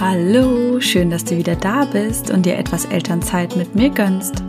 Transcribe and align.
Hallo, 0.00 0.80
schön, 0.80 1.08
dass 1.08 1.24
du 1.24 1.36
wieder 1.36 1.54
da 1.54 1.84
bist 1.84 2.28
und 2.32 2.44
dir 2.44 2.58
etwas 2.58 2.84
Elternzeit 2.84 3.54
mit 3.54 3.76
mir 3.76 3.90
gönnst. 3.90 4.42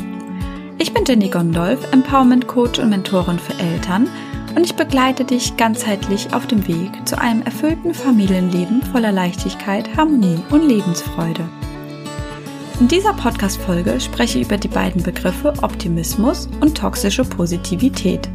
Ich 0.79 0.92
bin 0.92 1.06
Jenny 1.06 1.29
Gondolf, 1.29 1.79
Empowerment 1.92 2.48
Coach 2.48 2.79
und 2.79 2.90
Mentorin 2.90 3.37
für 3.37 3.53
Eltern 3.59 4.08
und 4.55 4.66
ich 4.66 4.75
begleite 4.75 5.23
dich 5.23 5.55
ganzheitlich 5.55 6.33
auf 6.33 6.47
dem 6.47 6.67
Weg 6.67 6.89
zu 7.05 7.21
einem 7.21 7.43
erfüllten 7.43 7.93
Familienleben 7.93 8.81
voller 8.91 9.11
Leichtigkeit, 9.11 9.95
Harmonie 9.95 10.39
und 10.50 10.68
Lebensfreude. 10.68 11.48
In 12.80 12.88
dieser 12.88 13.14
Podcast-Folge 13.14 14.00
spreche 14.00 14.39
ich 14.39 14.48
über 14.48 14.57
die 14.57 14.68
beiden 14.68 15.04
Begriffe 15.04 15.54
Optimismus 15.62 16.50
und 16.59 16.75
toxische 16.75 17.23
Positivität. 17.23 18.27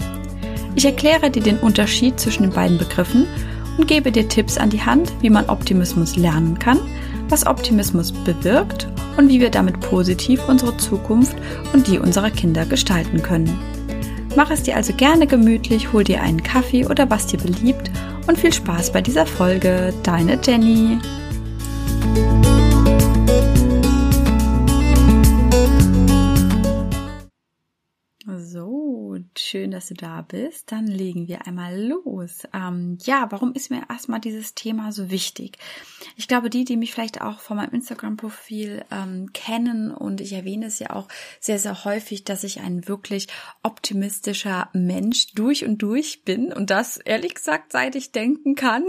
Ich 0.76 0.84
erkläre 0.84 1.28
dir 1.28 1.42
den 1.42 1.58
Unterschied 1.58 2.20
zwischen 2.20 2.44
den 2.44 2.52
beiden 2.52 2.78
Begriffen 2.78 3.26
und 3.76 3.88
gebe 3.88 4.12
dir 4.12 4.28
Tipps 4.28 4.58
an 4.58 4.70
die 4.70 4.82
Hand, 4.82 5.12
wie 5.20 5.30
man 5.30 5.48
Optimismus 5.48 6.16
lernen 6.16 6.58
kann, 6.58 6.78
was 7.30 7.46
Optimismus 7.46 8.12
bewirkt 8.12 8.88
und 9.16 9.28
wie 9.28 9.40
wir 9.40 9.50
damit 9.50 9.80
positiv 9.80 10.48
unsere 10.48 10.76
Zukunft 10.76 11.36
und 11.72 11.86
die 11.86 11.98
unserer 11.98 12.30
Kinder 12.30 12.66
gestalten 12.66 13.22
können. 13.22 13.58
Mach 14.36 14.50
es 14.50 14.62
dir 14.62 14.76
also 14.76 14.92
gerne 14.92 15.26
gemütlich, 15.26 15.92
hol 15.92 16.04
dir 16.04 16.22
einen 16.22 16.42
Kaffee 16.42 16.86
oder 16.86 17.10
was 17.10 17.26
dir 17.26 17.38
beliebt 17.38 17.90
und 18.26 18.38
viel 18.38 18.52
Spaß 18.52 18.92
bei 18.92 19.00
dieser 19.00 19.26
Folge. 19.26 19.92
Deine 20.02 20.38
Jenny. 20.42 20.98
Schön, 29.36 29.70
dass 29.70 29.88
du 29.88 29.94
da 29.94 30.22
bist. 30.22 30.72
Dann 30.72 30.86
legen 30.86 31.28
wir 31.28 31.46
einmal 31.46 31.80
los. 31.80 32.42
Ähm, 32.54 32.98
ja, 33.02 33.26
warum 33.30 33.52
ist 33.54 33.70
mir 33.70 33.82
erstmal 33.88 34.20
dieses 34.20 34.54
Thema 34.54 34.92
so 34.92 35.10
wichtig? 35.10 35.58
Ich 36.16 36.28
glaube, 36.28 36.50
die, 36.50 36.64
die 36.64 36.76
mich 36.76 36.92
vielleicht 36.92 37.20
auch 37.20 37.40
von 37.40 37.56
meinem 37.56 37.72
Instagram-Profil 37.72 38.84
ähm, 38.90 39.32
kennen 39.32 39.90
und 39.90 40.20
ich 40.20 40.32
erwähne 40.32 40.66
es 40.66 40.78
ja 40.78 40.90
auch 40.90 41.08
sehr, 41.40 41.58
sehr 41.58 41.84
häufig, 41.84 42.24
dass 42.24 42.44
ich 42.44 42.60
ein 42.60 42.86
wirklich 42.88 43.28
optimistischer 43.62 44.68
Mensch 44.72 45.32
durch 45.34 45.64
und 45.64 45.78
durch 45.78 46.24
bin 46.24 46.52
und 46.52 46.70
das 46.70 46.96
ehrlich 46.96 47.34
gesagt, 47.34 47.72
seit 47.72 47.94
ich 47.94 48.12
denken 48.12 48.54
kann. 48.54 48.84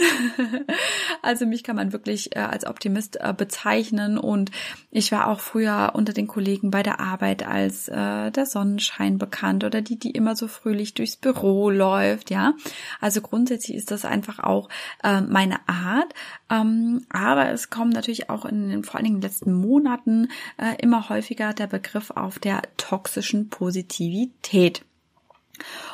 also 1.22 1.46
mich 1.46 1.64
kann 1.64 1.76
man 1.76 1.94
wirklich 1.94 2.36
äh, 2.36 2.40
als 2.40 2.66
Optimist 2.66 3.18
äh, 3.20 3.34
bezeichnen 3.36 4.18
und 4.18 4.52
ich 4.92 5.12
war 5.12 5.28
auch 5.28 5.40
früher 5.40 5.92
unter 5.94 6.14
den 6.14 6.28
Kollegen 6.28 6.72
bei 6.72 6.84
der 6.84 7.00
Arbeit 7.00 7.46
als 7.46 7.88
äh, 7.88 8.32
der 8.32 8.46
Sonnenschein 8.46 9.18
bekannt 9.18 9.64
oder 9.72 9.82
die, 9.82 9.98
die 9.98 10.12
immer 10.12 10.36
so 10.36 10.48
fröhlich 10.48 10.94
durchs 10.94 11.16
Büro 11.16 11.70
läuft, 11.70 12.30
ja. 12.30 12.54
Also 13.00 13.22
grundsätzlich 13.22 13.78
ist 13.78 13.90
das 13.92 14.04
einfach 14.04 14.40
auch 14.40 14.68
äh, 15.04 15.22
meine 15.22 15.68
Art. 15.68 16.14
Ähm, 16.50 17.06
aber 17.10 17.50
es 17.52 17.70
kommt 17.70 17.94
natürlich 17.94 18.30
auch 18.30 18.44
in 18.44 18.70
den 18.70 18.84
vor 18.84 18.96
allen 18.96 19.06
Dingen 19.06 19.22
letzten 19.22 19.54
Monaten 19.54 20.28
äh, 20.58 20.76
immer 20.82 21.08
häufiger 21.08 21.54
der 21.54 21.68
Begriff 21.68 22.12
auf 22.12 22.38
der 22.38 22.62
toxischen 22.76 23.50
Positivität. 23.50 24.84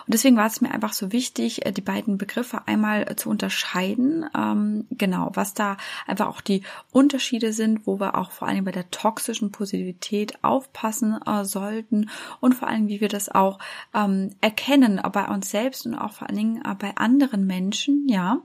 Und 0.05 0.13
deswegen 0.13 0.37
war 0.37 0.47
es 0.47 0.61
mir 0.61 0.71
einfach 0.71 0.93
so 0.93 1.11
wichtig, 1.11 1.65
äh, 1.65 1.71
die 1.71 1.81
beiden 1.81 2.17
Begriffe 2.17 2.67
einmal 2.67 3.15
zu 3.15 3.29
unterscheiden. 3.29 4.25
Ähm, 4.35 4.87
genau, 4.91 5.31
was 5.33 5.53
da 5.53 5.77
einfach 6.05 6.27
auch 6.27 6.41
die 6.41 6.63
Unterschiede 6.91 7.53
sind, 7.53 7.85
wo 7.85 7.99
wir 7.99 8.17
auch 8.17 8.31
vor 8.31 8.47
allem 8.47 8.65
bei 8.65 8.71
der 8.71 8.89
toxischen 8.91 9.51
Positivität 9.51 10.43
aufpassen 10.43 11.19
äh, 11.25 11.45
sollten 11.45 12.09
und 12.39 12.55
vor 12.55 12.67
allem, 12.67 12.88
wie 12.88 13.01
wir 13.01 13.09
das 13.09 13.29
auch 13.29 13.59
ähm, 13.93 14.31
erkennen 14.41 15.01
bei 15.11 15.25
uns 15.27 15.49
selbst 15.49 15.85
und 15.85 15.95
auch 15.95 16.13
vor 16.13 16.27
allen 16.27 16.38
Dingen 16.38 16.61
äh, 16.65 16.75
bei 16.75 16.95
anderen 16.95 17.45
Menschen, 17.45 18.07
ja, 18.07 18.39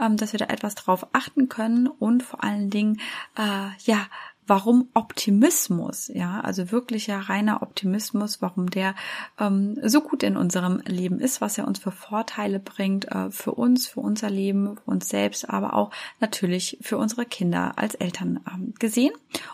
ähm, 0.00 0.16
dass 0.16 0.32
wir 0.32 0.38
da 0.38 0.46
etwas 0.46 0.74
drauf 0.74 1.06
achten 1.12 1.48
können 1.48 1.86
und 1.86 2.22
vor 2.22 2.42
allen 2.42 2.70
Dingen, 2.70 3.00
äh, 3.36 3.68
ja, 3.84 4.06
warum 4.50 4.88
Optimismus, 4.94 6.10
ja, 6.12 6.40
also 6.40 6.72
wirklicher 6.72 7.16
reiner 7.16 7.62
Optimismus, 7.62 8.42
warum 8.42 8.68
der 8.68 8.96
ähm, 9.38 9.78
so 9.80 10.00
gut 10.00 10.24
in 10.24 10.36
unserem 10.36 10.82
Leben 10.86 11.20
ist, 11.20 11.40
was 11.40 11.56
er 11.56 11.68
uns 11.68 11.78
für 11.78 11.92
Vorteile 11.92 12.58
bringt, 12.58 13.04
äh, 13.12 13.30
für 13.30 13.52
uns, 13.52 13.86
für 13.86 14.00
unser 14.00 14.28
Leben, 14.28 14.76
für 14.76 14.90
uns 14.90 15.08
selbst, 15.08 15.48
aber 15.48 15.74
auch 15.74 15.92
natürlich 16.18 16.78
für 16.80 16.98
unsere 16.98 17.26
Kinder 17.26 17.78
als 17.78 17.94
Eltern 17.94 18.40
ähm, 18.52 18.74
gesehen 18.76 19.12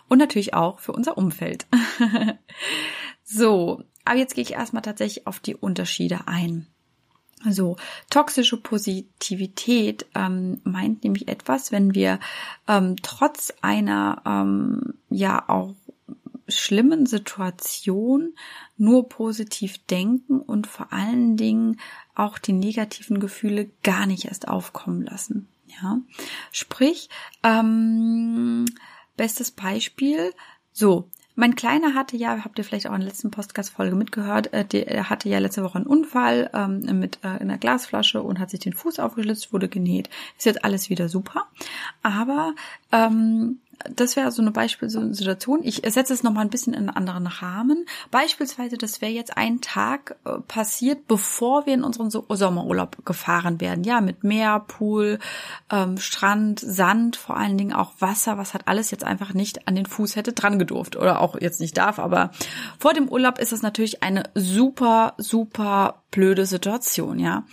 und 0.09 0.17
natürlich 0.17 0.55
auch 0.55 0.79
für 0.79 0.93
unser 0.93 1.15
Umfeld. 1.15 1.67
so, 3.23 3.83
aber 4.03 4.17
jetzt 4.17 4.33
gehe 4.33 4.41
ich 4.41 4.53
erstmal 4.53 4.81
tatsächlich 4.81 5.27
auf 5.27 5.39
die 5.39 5.55
Unterschiede 5.55 6.21
ein. 6.25 6.65
So, 7.49 7.77
toxische 8.09 8.57
Positivität 8.57 10.07
ähm, 10.15 10.59
meint 10.63 11.03
nämlich 11.03 11.27
etwas, 11.27 11.71
wenn 11.71 11.93
wir 11.93 12.19
ähm, 12.67 12.95
trotz 13.03 13.53
einer 13.61 14.21
ähm, 14.25 14.95
ja 15.09 15.47
auch 15.47 15.75
schlimmen 16.47 17.05
Situation 17.05 18.33
nur 18.77 19.09
positiv 19.09 19.77
denken 19.85 20.39
und 20.39 20.65
vor 20.65 20.91
allen 20.93 21.37
Dingen 21.37 21.79
auch 22.15 22.39
die 22.39 22.53
negativen 22.53 23.19
Gefühle 23.19 23.69
gar 23.83 24.05
nicht 24.05 24.25
erst 24.25 24.47
aufkommen 24.47 25.03
lassen. 25.03 25.47
Ja, 25.81 25.99
sprich, 26.51 27.09
ähm, 27.43 28.65
bestes 29.15 29.51
Beispiel, 29.51 30.33
so, 30.71 31.09
mein 31.37 31.55
Kleiner 31.55 31.93
hatte 31.93 32.17
ja, 32.17 32.43
habt 32.43 32.57
ihr 32.57 32.65
vielleicht 32.65 32.87
auch 32.87 32.93
in 32.93 33.01
der 33.01 33.09
letzten 33.09 33.29
Podcast-Folge 33.29 33.95
mitgehört, 33.95 34.51
äh, 34.53 34.65
der 34.65 35.07
hatte 35.07 35.29
ja 35.29 35.37
letzte 35.37 35.63
Woche 35.63 35.77
einen 35.77 35.85
Unfall 35.85 36.49
ähm, 36.51 36.99
mit 36.99 37.19
äh, 37.21 37.27
einer 37.27 37.59
Glasflasche 37.59 38.23
und 38.23 38.39
hat 38.39 38.49
sich 38.49 38.59
den 38.59 38.73
Fuß 38.73 38.97
aufgeschlitzt, 38.97 39.53
wurde 39.53 39.69
genäht. 39.69 40.09
Ist 40.35 40.47
jetzt 40.47 40.65
alles 40.65 40.89
wieder 40.89 41.09
super. 41.09 41.45
Aber 42.01 42.55
ähm, 42.91 43.59
das 43.89 44.15
wäre 44.15 44.31
so 44.31 44.41
eine 44.41 44.51
Beispielsituation. 44.51 45.61
Ich 45.63 45.81
setze 45.87 46.13
es 46.13 46.23
nochmal 46.23 46.45
ein 46.45 46.49
bisschen 46.49 46.73
in 46.73 46.89
einen 46.89 46.89
anderen 46.89 47.27
Rahmen. 47.27 47.85
Beispielsweise, 48.11 48.77
das 48.77 49.01
wäre 49.01 49.11
jetzt 49.11 49.37
ein 49.37 49.61
Tag 49.61 50.15
äh, 50.25 50.39
passiert, 50.47 51.07
bevor 51.07 51.65
wir 51.65 51.73
in 51.73 51.83
unseren 51.83 52.09
so 52.09 52.25
Sommerurlaub 52.27 53.05
gefahren 53.05 53.61
werden. 53.61 53.83
Ja, 53.83 54.01
mit 54.01 54.23
Meer, 54.23 54.59
Pool, 54.67 55.19
ähm, 55.71 55.97
Strand, 55.97 56.59
Sand, 56.59 57.15
vor 57.15 57.37
allen 57.37 57.57
Dingen 57.57 57.73
auch 57.73 57.93
Wasser, 57.99 58.37
was 58.37 58.53
hat 58.53 58.67
alles 58.67 58.91
jetzt 58.91 59.03
einfach 59.03 59.33
nicht 59.33 59.67
an 59.67 59.75
den 59.75 59.85
Fuß 59.85 60.15
hätte 60.15 60.33
dran 60.33 60.59
gedurft 60.59 60.95
oder 60.95 61.21
auch 61.21 61.39
jetzt 61.39 61.61
nicht 61.61 61.77
darf. 61.77 61.99
Aber 61.99 62.31
vor 62.79 62.93
dem 62.93 63.09
Urlaub 63.09 63.39
ist 63.39 63.51
das 63.51 63.61
natürlich 63.61 64.03
eine 64.03 64.23
super, 64.33 65.13
super 65.17 66.03
blöde 66.11 66.45
Situation, 66.45 67.19
ja. 67.19 67.43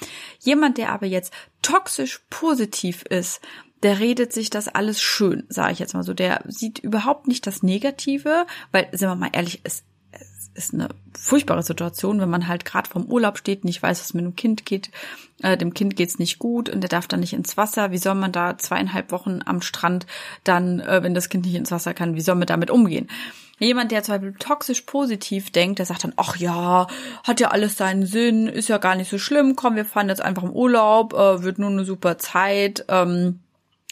Jemand, 0.40 0.78
der 0.78 0.92
aber 0.92 1.06
jetzt 1.06 1.32
toxisch 1.60 2.20
positiv 2.30 3.02
ist, 3.02 3.40
der 3.84 4.00
redet 4.00 4.32
sich 4.32 4.48
das 4.48 4.66
alles 4.66 5.00
schön, 5.00 5.44
sage 5.50 5.74
ich 5.74 5.78
jetzt 5.78 5.92
mal 5.92 6.02
so. 6.02 6.14
Der 6.14 6.42
sieht 6.48 6.78
überhaupt 6.78 7.28
nicht 7.28 7.46
das 7.46 7.62
Negative, 7.62 8.46
weil, 8.72 8.88
sind 8.92 9.08
wir 9.08 9.14
mal 9.14 9.28
ehrlich, 9.32 9.60
es, 9.62 9.84
es 10.10 10.50
ist 10.54 10.72
eine 10.72 10.88
furchtbare 11.16 11.62
Situation, 11.62 12.18
wenn 12.18 12.30
man 12.30 12.48
halt 12.48 12.64
gerade 12.64 12.88
vom 12.88 13.04
Urlaub 13.04 13.36
steht, 13.36 13.62
nicht 13.64 13.82
weiß, 13.82 14.00
was 14.00 14.14
mit 14.14 14.24
dem 14.24 14.36
Kind 14.36 14.64
geht. 14.64 14.90
Äh, 15.42 15.58
dem 15.58 15.74
Kind 15.74 15.96
geht's 15.96 16.18
nicht 16.18 16.38
gut 16.38 16.70
und 16.70 16.80
der 16.80 16.88
darf 16.88 17.06
dann 17.08 17.20
nicht 17.20 17.34
ins 17.34 17.58
Wasser. 17.58 17.90
Wie 17.90 17.98
soll 17.98 18.14
man 18.14 18.32
da 18.32 18.56
zweieinhalb 18.56 19.12
Wochen 19.12 19.40
am 19.44 19.60
Strand 19.60 20.06
dann, 20.44 20.80
äh, 20.80 21.02
wenn 21.02 21.12
das 21.12 21.28
Kind 21.28 21.44
nicht 21.44 21.54
ins 21.54 21.70
Wasser 21.70 21.92
kann, 21.92 22.14
wie 22.14 22.22
soll 22.22 22.36
man 22.36 22.46
damit 22.46 22.70
umgehen? 22.70 23.08
Jemand, 23.58 23.92
der 23.92 24.02
zum 24.02 24.14
Beispiel 24.14 24.34
toxisch 24.38 24.80
positiv 24.80 25.50
denkt, 25.50 25.78
der 25.78 25.86
sagt 25.86 26.04
dann, 26.04 26.14
ach 26.16 26.36
ja, 26.36 26.88
hat 27.22 27.38
ja 27.38 27.48
alles 27.48 27.76
seinen 27.76 28.06
Sinn, 28.06 28.48
ist 28.48 28.68
ja 28.68 28.78
gar 28.78 28.96
nicht 28.96 29.10
so 29.10 29.18
schlimm, 29.18 29.56
komm, 29.56 29.76
wir 29.76 29.84
fahren 29.84 30.08
jetzt 30.08 30.22
einfach 30.22 30.42
im 30.42 30.50
Urlaub, 30.50 31.12
äh, 31.12 31.42
wird 31.42 31.58
nur 31.58 31.70
eine 31.70 31.84
super 31.84 32.18
Zeit, 32.18 32.86
ähm, 32.88 33.40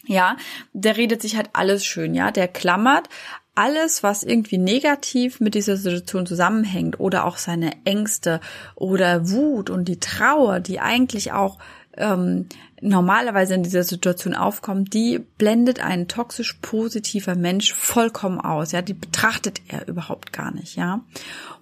ja, 0.05 0.37
der 0.73 0.97
redet 0.97 1.23
sich 1.23 1.37
halt 1.37 1.51
alles 1.53 1.85
schön, 1.85 2.15
ja, 2.15 2.31
der 2.31 2.49
klammert 2.49 3.09
alles, 3.55 4.03
was 4.03 4.23
irgendwie 4.23 4.59
negativ 4.59 5.41
mit 5.41 5.55
dieser 5.55 5.77
Situation 5.77 6.25
zusammenhängt 6.27 6.99
oder 7.01 7.27
auch 7.27 7.37
seine 7.37 7.73
Ängste 7.85 8.41
oder 8.75 9.31
Wut 9.31 9.69
und 9.69 9.89
die 9.89 10.01
Trauer, 10.01 10.61
die 10.61 10.81
eigentlich 10.81 11.33
auch 11.33 11.59
ähm, 11.99 12.47
normalerweise 12.81 13.55
in 13.55 13.63
dieser 13.63 13.85
Situation 13.85 14.35
aufkommt, 14.35 14.95
die 14.95 15.19
blendet 15.19 15.85
ein 15.85 16.09
toxisch 16.09 16.55
positiver 16.63 17.35
Mensch 17.35 17.75
vollkommen 17.75 18.41
aus. 18.41 18.73
Ja, 18.73 18.81
die 18.81 18.95
betrachtet 18.95 19.61
er 19.69 19.87
überhaupt 19.87 20.33
gar 20.33 20.53
nicht. 20.53 20.77
Ja, 20.77 21.03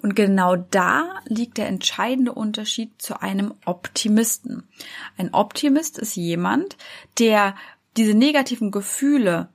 und 0.02 0.14
genau 0.14 0.56
da 0.56 1.16
liegt 1.26 1.58
der 1.58 1.66
entscheidende 1.66 2.32
Unterschied 2.32 3.02
zu 3.02 3.20
einem 3.20 3.52
Optimisten. 3.64 4.62
Ein 5.18 5.34
Optimist 5.34 5.98
ist 5.98 6.14
jemand, 6.14 6.76
der 7.18 7.54
diese 7.96 8.14
negativen 8.14 8.70
Gefühle 8.70 9.48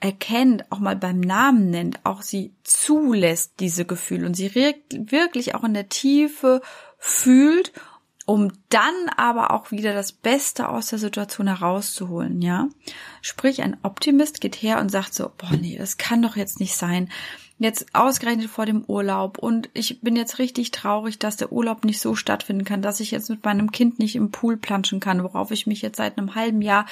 erkennt, 0.00 0.70
auch 0.70 0.78
mal 0.78 0.96
beim 0.96 1.20
Namen 1.20 1.70
nennt, 1.70 2.04
auch 2.04 2.22
sie 2.22 2.52
zulässt, 2.62 3.54
diese 3.60 3.84
Gefühle 3.84 4.26
und 4.26 4.34
sie 4.34 4.54
wirklich 4.54 5.54
auch 5.54 5.64
in 5.64 5.74
der 5.74 5.88
Tiefe 5.88 6.60
fühlt, 6.98 7.72
um 8.26 8.52
dann 8.68 8.94
aber 9.16 9.52
auch 9.52 9.70
wieder 9.70 9.94
das 9.94 10.12
Beste 10.12 10.68
aus 10.68 10.88
der 10.88 10.98
Situation 10.98 11.48
herauszuholen, 11.48 12.42
ja? 12.42 12.68
Sprich, 13.22 13.62
ein 13.62 13.78
Optimist 13.82 14.40
geht 14.40 14.56
her 14.56 14.80
und 14.80 14.90
sagt 14.90 15.14
so, 15.14 15.30
boah, 15.36 15.52
nee, 15.52 15.78
das 15.78 15.96
kann 15.96 16.22
doch 16.22 16.36
jetzt 16.36 16.60
nicht 16.60 16.76
sein. 16.76 17.10
Jetzt 17.58 17.86
ausgerechnet 17.92 18.48
vor 18.48 18.66
dem 18.66 18.84
Urlaub 18.84 19.38
und 19.38 19.68
ich 19.74 20.00
bin 20.00 20.14
jetzt 20.14 20.38
richtig 20.38 20.70
traurig, 20.70 21.18
dass 21.18 21.36
der 21.36 21.50
Urlaub 21.50 21.84
nicht 21.84 22.00
so 22.00 22.14
stattfinden 22.14 22.64
kann, 22.64 22.82
dass 22.82 23.00
ich 23.00 23.10
jetzt 23.10 23.30
mit 23.30 23.44
meinem 23.44 23.72
Kind 23.72 23.98
nicht 23.98 24.14
im 24.14 24.30
Pool 24.30 24.56
planschen 24.56 25.00
kann, 25.00 25.24
worauf 25.24 25.50
ich 25.50 25.66
mich 25.66 25.82
jetzt 25.82 25.96
seit 25.96 26.18
einem 26.18 26.36
halben 26.36 26.62
Jahr 26.62 26.86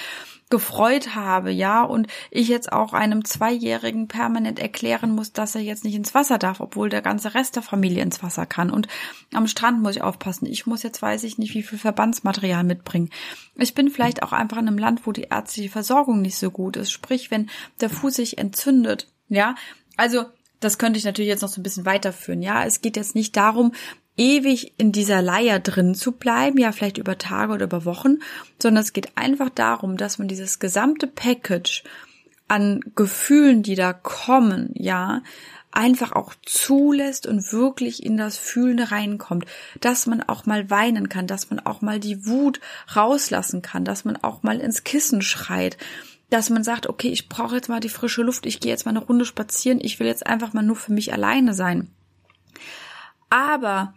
gefreut 0.49 1.15
habe, 1.15 1.51
ja, 1.51 1.83
und 1.83 2.07
ich 2.31 2.49
jetzt 2.49 2.73
auch 2.73 2.93
einem 2.93 3.25
Zweijährigen 3.25 4.07
permanent 4.07 4.59
erklären 4.59 5.11
muss, 5.11 5.33
dass 5.33 5.55
er 5.55 5.61
jetzt 5.61 5.85
nicht 5.85 5.95
ins 5.95 6.15
Wasser 6.15 6.39
darf, 6.39 6.61
obwohl 6.61 6.89
der 6.89 7.03
ganze 7.03 7.35
Rest 7.35 7.57
der 7.57 7.63
Familie 7.63 8.03
ins 8.03 8.23
Wasser 8.23 8.47
kann. 8.47 8.71
Und 8.71 8.87
am 9.33 9.49
Strand 9.49 9.83
muss 9.83 9.97
ich 9.97 10.03
aufpassen. 10.03 10.47
Ich 10.47 10.67
muss 10.67 10.85
jetzt 10.85 11.03
weiß 11.03 11.25
ich 11.25 11.39
nicht, 11.39 11.55
wie 11.55 11.65
viel 11.65 11.79
Verbandsmaterial 11.79 12.63
mitbringen. 12.63 13.11
Ich 13.57 13.75
bin 13.75 13.91
vielleicht 13.91 14.23
auch 14.23 14.33
einfach 14.33 14.59
in 14.59 14.69
einem 14.69 14.79
Land, 14.79 15.07
wo 15.07 15.13
die 15.13 15.29
ärztliche 15.31 15.71
Versorgung 15.71 16.23
nicht 16.23 16.39
so 16.39 16.51
gut 16.51 16.77
ist. 16.77 16.93
Sprich, 16.93 17.33
wenn 17.33 17.51
der 17.81 17.91
Fuß 17.91 18.15
sich 18.15 18.39
entzündet, 18.39 19.09
ja, 19.29 19.57
also 19.97 20.27
das 20.61 20.79
könnte 20.79 20.99
ich 20.99 21.05
natürlich 21.05 21.29
jetzt 21.29 21.43
noch 21.43 21.49
so 21.49 21.61
ein 21.61 21.63
bisschen 21.63 21.87
weiterführen. 21.87 22.43
Ja, 22.43 22.65
es 22.65 22.81
geht 22.81 22.97
jetzt 22.97 23.15
nicht 23.15 23.37
darum, 23.37 23.73
ewig 24.17 24.73
in 24.79 24.93
dieser 24.93 25.23
Leier 25.23 25.61
drin 25.61 25.95
zu 25.95 26.13
bleiben, 26.13 26.59
ja, 26.59 26.73
vielleicht 26.73 26.99
über 26.99 27.19
Tage 27.19 27.53
oder 27.53 27.65
über 27.65 27.85
Wochen, 27.85 28.19
sondern 28.61 28.83
es 28.83 28.93
geht 28.93 29.17
einfach 29.17 29.51
darum, 29.51 29.97
dass 29.97 30.19
man 30.19 30.29
dieses 30.29 30.59
gesamte 30.59 31.07
Package 31.07 31.85
an 32.49 32.81
Gefühlen, 32.95 33.63
die 33.63 33.75
da 33.75 33.93
kommen, 33.93 34.71
ja, 34.75 35.23
einfach 35.73 36.13
auch 36.13 36.35
zulässt 36.47 37.27
und 37.27 37.53
wirklich 37.53 38.03
in 38.03 38.17
das 38.17 38.39
Fühlen 38.39 38.79
reinkommt, 38.79 39.45
dass 39.81 40.07
man 40.07 40.23
auch 40.23 40.47
mal 40.47 40.71
weinen 40.71 41.11
kann, 41.11 41.27
dass 41.27 41.51
man 41.51 41.61
auch 41.61 41.83
mal 41.83 42.01
die 42.01 42.25
Wut 42.25 42.61
rauslassen 42.95 43.61
kann, 43.61 43.85
dass 43.85 44.07
man 44.07 44.17
auch 44.17 44.43
mal 44.43 44.59
ins 44.61 44.85
Kissen 44.85 45.21
schreit, 45.21 45.77
dass 46.31 46.51
man 46.51 46.65
sagt, 46.65 46.89
okay, 46.89 47.09
ich 47.09 47.29
brauche 47.29 47.55
jetzt 47.55 47.69
mal 47.69 47.81
die 47.81 47.89
frische 47.89 48.23
Luft, 48.23 48.47
ich 48.47 48.61
gehe 48.61 48.73
jetzt 48.73 48.85
mal 48.85 48.91
eine 48.91 49.05
Runde 49.05 49.25
spazieren, 49.25 49.79
ich 49.81 50.01
will 50.01 50.07
jetzt 50.07 50.27
einfach 50.27 50.53
mal 50.53 50.63
nur 50.63 50.77
für 50.77 50.93
mich 50.93 51.13
alleine 51.13 51.55
sein. 51.55 51.91
Aber 53.31 53.95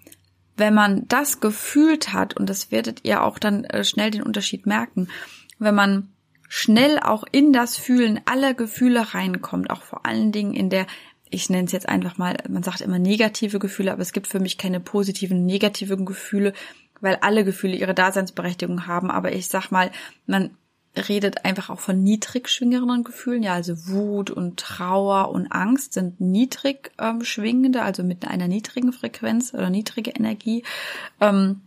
wenn 0.58 0.74
man 0.74 1.08
das 1.08 1.40
gefühlt 1.40 2.14
hat, 2.14 2.36
und 2.36 2.50
das 2.50 2.72
werdet 2.72 3.06
ihr 3.06 3.24
auch 3.24 3.40
dann 3.40 3.64
äh, 3.64 3.84
schnell 3.84 4.12
den 4.12 4.24
Unterschied 4.24 4.66
merken, 4.66 5.08
wenn 5.58 5.76
man 5.76 6.10
schnell 6.48 7.00
auch 7.00 7.24
in 7.31 7.54
das 7.54 7.78
Fühlen 7.78 8.20
aller 8.26 8.54
Gefühle 8.54 9.14
reinkommt, 9.14 9.70
auch 9.70 9.84
vor 9.84 10.06
allen 10.06 10.32
Dingen 10.32 10.54
in 10.54 10.70
der, 10.70 10.88
ich 11.30 11.50
nenne 11.50 11.66
es 11.66 11.72
jetzt 11.72 11.88
einfach 11.88 12.18
mal, 12.18 12.38
man 12.50 12.64
sagt 12.64 12.82
immer 12.82 13.00
negative 13.00 13.60
Gefühle, 13.60 13.92
aber 13.92 14.02
es 14.02 14.14
gibt 14.14 14.28
für 14.28 14.40
mich 14.40 14.58
keine 14.58 14.80
positiven, 14.80 15.46
negativen 15.46 16.06
Gefühle, 16.06 16.54
weil 17.02 17.18
alle 17.22 17.46
Gefühle 17.46 17.75
ihre 17.75 17.94
Daseinsberechtigung 17.94 18.88
haben. 18.88 19.12
Aber 19.12 19.32
ich 19.32 19.48
sag 19.48 19.70
mal, 19.72 19.92
man 20.25 20.52
redet 20.95 21.45
einfach 21.45 21.69
auch 21.69 21.80
von 21.80 22.03
niedrig 22.03 22.50
schwingenden 22.50 23.03
Gefühlen. 23.03 23.44
Ja, 23.44 23.53
also 23.53 23.88
Wut 23.88 24.31
und 24.31 24.59
Trauer 24.59 25.31
und 25.31 25.51
Angst 25.51 25.94
sind 25.94 26.19
niedrig 26.19 26.91
ähm, 26.97 27.24
schwingende, 27.24 27.81
also 27.81 28.03
mit 28.03 28.27
einer 28.27 28.47
niedrigen 28.47 28.91
Frequenz 28.91 29.53
oder 29.53 29.69
niedrige 29.69 30.12
Energie. 30.12 30.63
Ähm, 31.19 31.62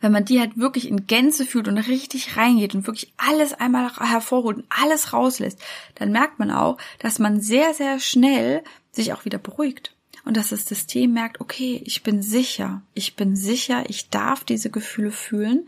wenn 0.00 0.12
man 0.12 0.24
die 0.24 0.40
halt 0.40 0.58
wirklich 0.58 0.88
in 0.88 1.06
Gänze 1.06 1.46
fühlt 1.46 1.68
und 1.68 1.78
richtig 1.78 2.36
reingeht 2.36 2.74
und 2.74 2.86
wirklich 2.86 3.12
alles 3.16 3.54
einmal 3.54 3.90
hervorholt 3.96 4.58
und 4.58 4.66
alles 4.68 5.12
rauslässt, 5.12 5.60
dann 5.94 6.12
merkt 6.12 6.38
man 6.38 6.50
auch, 6.50 6.76
dass 6.98 7.18
man 7.18 7.40
sehr, 7.40 7.72
sehr 7.72 8.00
schnell 8.00 8.62
sich 8.90 9.12
auch 9.12 9.24
wieder 9.24 9.38
beruhigt. 9.38 9.94
Und 10.24 10.36
dass 10.36 10.50
das 10.50 10.66
System 10.66 11.14
merkt, 11.14 11.40
okay, 11.40 11.82
ich 11.84 12.02
bin 12.04 12.22
sicher, 12.22 12.82
ich 12.94 13.16
bin 13.16 13.34
sicher, 13.34 13.84
ich 13.88 14.08
darf 14.08 14.44
diese 14.44 14.70
Gefühle 14.70 15.10
fühlen 15.10 15.66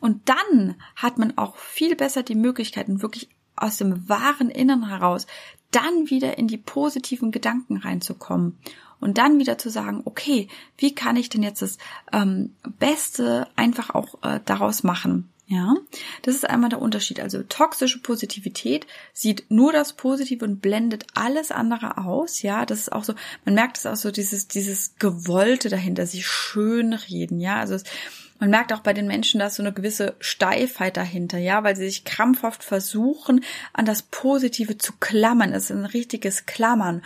und 0.00 0.28
dann 0.28 0.76
hat 0.96 1.18
man 1.18 1.36
auch 1.36 1.56
viel 1.56 1.96
besser 1.96 2.22
die 2.22 2.34
Möglichkeiten, 2.34 3.02
wirklich 3.02 3.28
aus 3.56 3.76
dem 3.76 4.08
wahren 4.08 4.50
Innern 4.50 4.88
heraus 4.88 5.26
dann 5.70 6.08
wieder 6.08 6.38
in 6.38 6.48
die 6.48 6.56
positiven 6.56 7.30
Gedanken 7.30 7.76
reinzukommen 7.76 8.58
und 9.00 9.18
dann 9.18 9.38
wieder 9.38 9.58
zu 9.58 9.70
sagen, 9.70 10.02
okay, 10.04 10.48
wie 10.76 10.94
kann 10.94 11.16
ich 11.16 11.28
denn 11.28 11.42
jetzt 11.42 11.62
das 11.62 11.78
ähm, 12.12 12.54
Beste 12.78 13.48
einfach 13.54 13.90
auch 13.90 14.22
äh, 14.22 14.40
daraus 14.44 14.82
machen? 14.82 15.28
Ja, 15.50 15.76
das 16.22 16.34
ist 16.34 16.48
einmal 16.48 16.68
der 16.68 16.82
Unterschied. 16.82 17.20
Also 17.20 17.42
toxische 17.42 18.02
Positivität 18.02 18.86
sieht 19.14 19.50
nur 19.50 19.72
das 19.72 19.94
Positive 19.94 20.44
und 20.44 20.60
blendet 20.60 21.06
alles 21.14 21.50
andere 21.50 21.96
aus. 21.96 22.42
Ja, 22.42 22.66
das 22.66 22.80
ist 22.80 22.92
auch 22.92 23.02
so, 23.02 23.14
man 23.46 23.54
merkt 23.54 23.78
es 23.78 23.86
auch 23.86 23.96
so, 23.96 24.10
dieses, 24.10 24.48
dieses 24.48 24.96
Gewollte 24.98 25.70
dahinter, 25.70 26.04
sich 26.04 26.26
schön 26.26 26.92
reden. 26.92 27.40
Ja, 27.40 27.60
also 27.60 27.76
es, 27.76 27.84
man 28.38 28.50
merkt 28.50 28.72
auch 28.72 28.80
bei 28.80 28.92
den 28.92 29.06
Menschen, 29.06 29.40
dass 29.40 29.56
so 29.56 29.62
eine 29.62 29.72
gewisse 29.72 30.14
Steifheit 30.20 30.96
dahinter, 30.96 31.38
ja, 31.38 31.64
weil 31.64 31.76
sie 31.76 31.86
sich 31.86 32.04
krampfhaft 32.04 32.62
versuchen, 32.62 33.44
an 33.72 33.84
das 33.84 34.02
Positive 34.02 34.78
zu 34.78 34.92
klammern. 35.00 35.52
Es 35.52 35.64
ist 35.64 35.76
ein 35.76 35.84
richtiges 35.84 36.46
Klammern. 36.46 37.02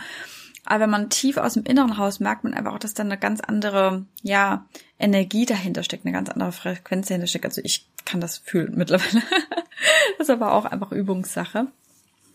Aber 0.65 0.81
wenn 0.81 0.89
man 0.89 1.09
tief 1.09 1.37
aus 1.37 1.55
dem 1.55 1.65
Inneren 1.65 1.91
raus 1.91 2.19
merkt 2.19 2.43
man 2.43 2.53
einfach 2.53 2.73
auch, 2.73 2.79
dass 2.79 2.93
da 2.93 3.03
eine 3.03 3.17
ganz 3.17 3.41
andere, 3.41 4.05
ja, 4.21 4.65
Energie 4.97 5.45
dahinter 5.45 5.83
steckt, 5.83 6.05
eine 6.05 6.13
ganz 6.13 6.29
andere 6.29 6.51
Frequenz 6.51 7.07
dahinter 7.07 7.27
steckt. 7.27 7.45
Also 7.45 7.61
ich 7.63 7.87
kann 8.05 8.21
das 8.21 8.37
fühlen 8.37 8.75
mittlerweile. 8.75 9.21
das 10.17 10.27
ist 10.27 10.29
aber 10.29 10.53
auch 10.53 10.65
einfach 10.65 10.91
Übungssache. 10.91 11.67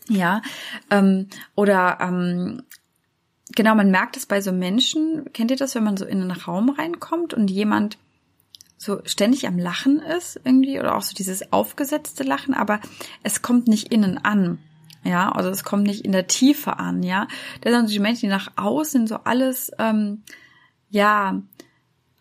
Ja, 0.07 0.41
ähm, 0.91 1.27
oder 1.55 1.97
ähm, 2.01 2.63
genau, 3.55 3.75
man 3.75 3.91
merkt 3.91 4.17
es 4.17 4.25
bei 4.25 4.41
so 4.41 4.51
Menschen. 4.51 5.31
Kennt 5.33 5.51
ihr 5.51 5.57
das, 5.57 5.73
wenn 5.75 5.83
man 5.83 5.97
so 5.97 6.05
in 6.05 6.21
einen 6.21 6.31
Raum 6.31 6.69
reinkommt 6.69 7.33
und 7.33 7.49
jemand 7.49 7.97
so 8.79 9.01
ständig 9.03 9.45
am 9.45 9.59
Lachen 9.59 9.99
ist 9.99 10.39
irgendwie 10.45 10.79
oder 10.79 10.95
auch 10.95 11.01
so 11.01 11.13
dieses 11.13 11.51
aufgesetzte 11.51 12.23
Lachen, 12.23 12.53
aber 12.53 12.79
es 13.23 13.41
kommt 13.41 13.67
nicht 13.67 13.91
innen 13.91 14.17
an. 14.17 14.57
Ja, 15.03 15.31
also 15.31 15.49
es 15.49 15.63
kommt 15.63 15.83
nicht 15.83 16.05
in 16.05 16.13
der 16.13 16.27
Tiefe 16.27 16.79
an, 16.79 17.03
ja. 17.03 17.27
Das 17.61 17.73
sind 17.73 17.87
so 17.87 17.93
die 17.93 17.99
Menschen, 17.99 18.21
die 18.21 18.27
nach 18.27 18.51
außen 18.55 19.05
so 19.05 19.17
alles, 19.25 19.71
ähm, 19.79 20.23
ja, 20.89 21.41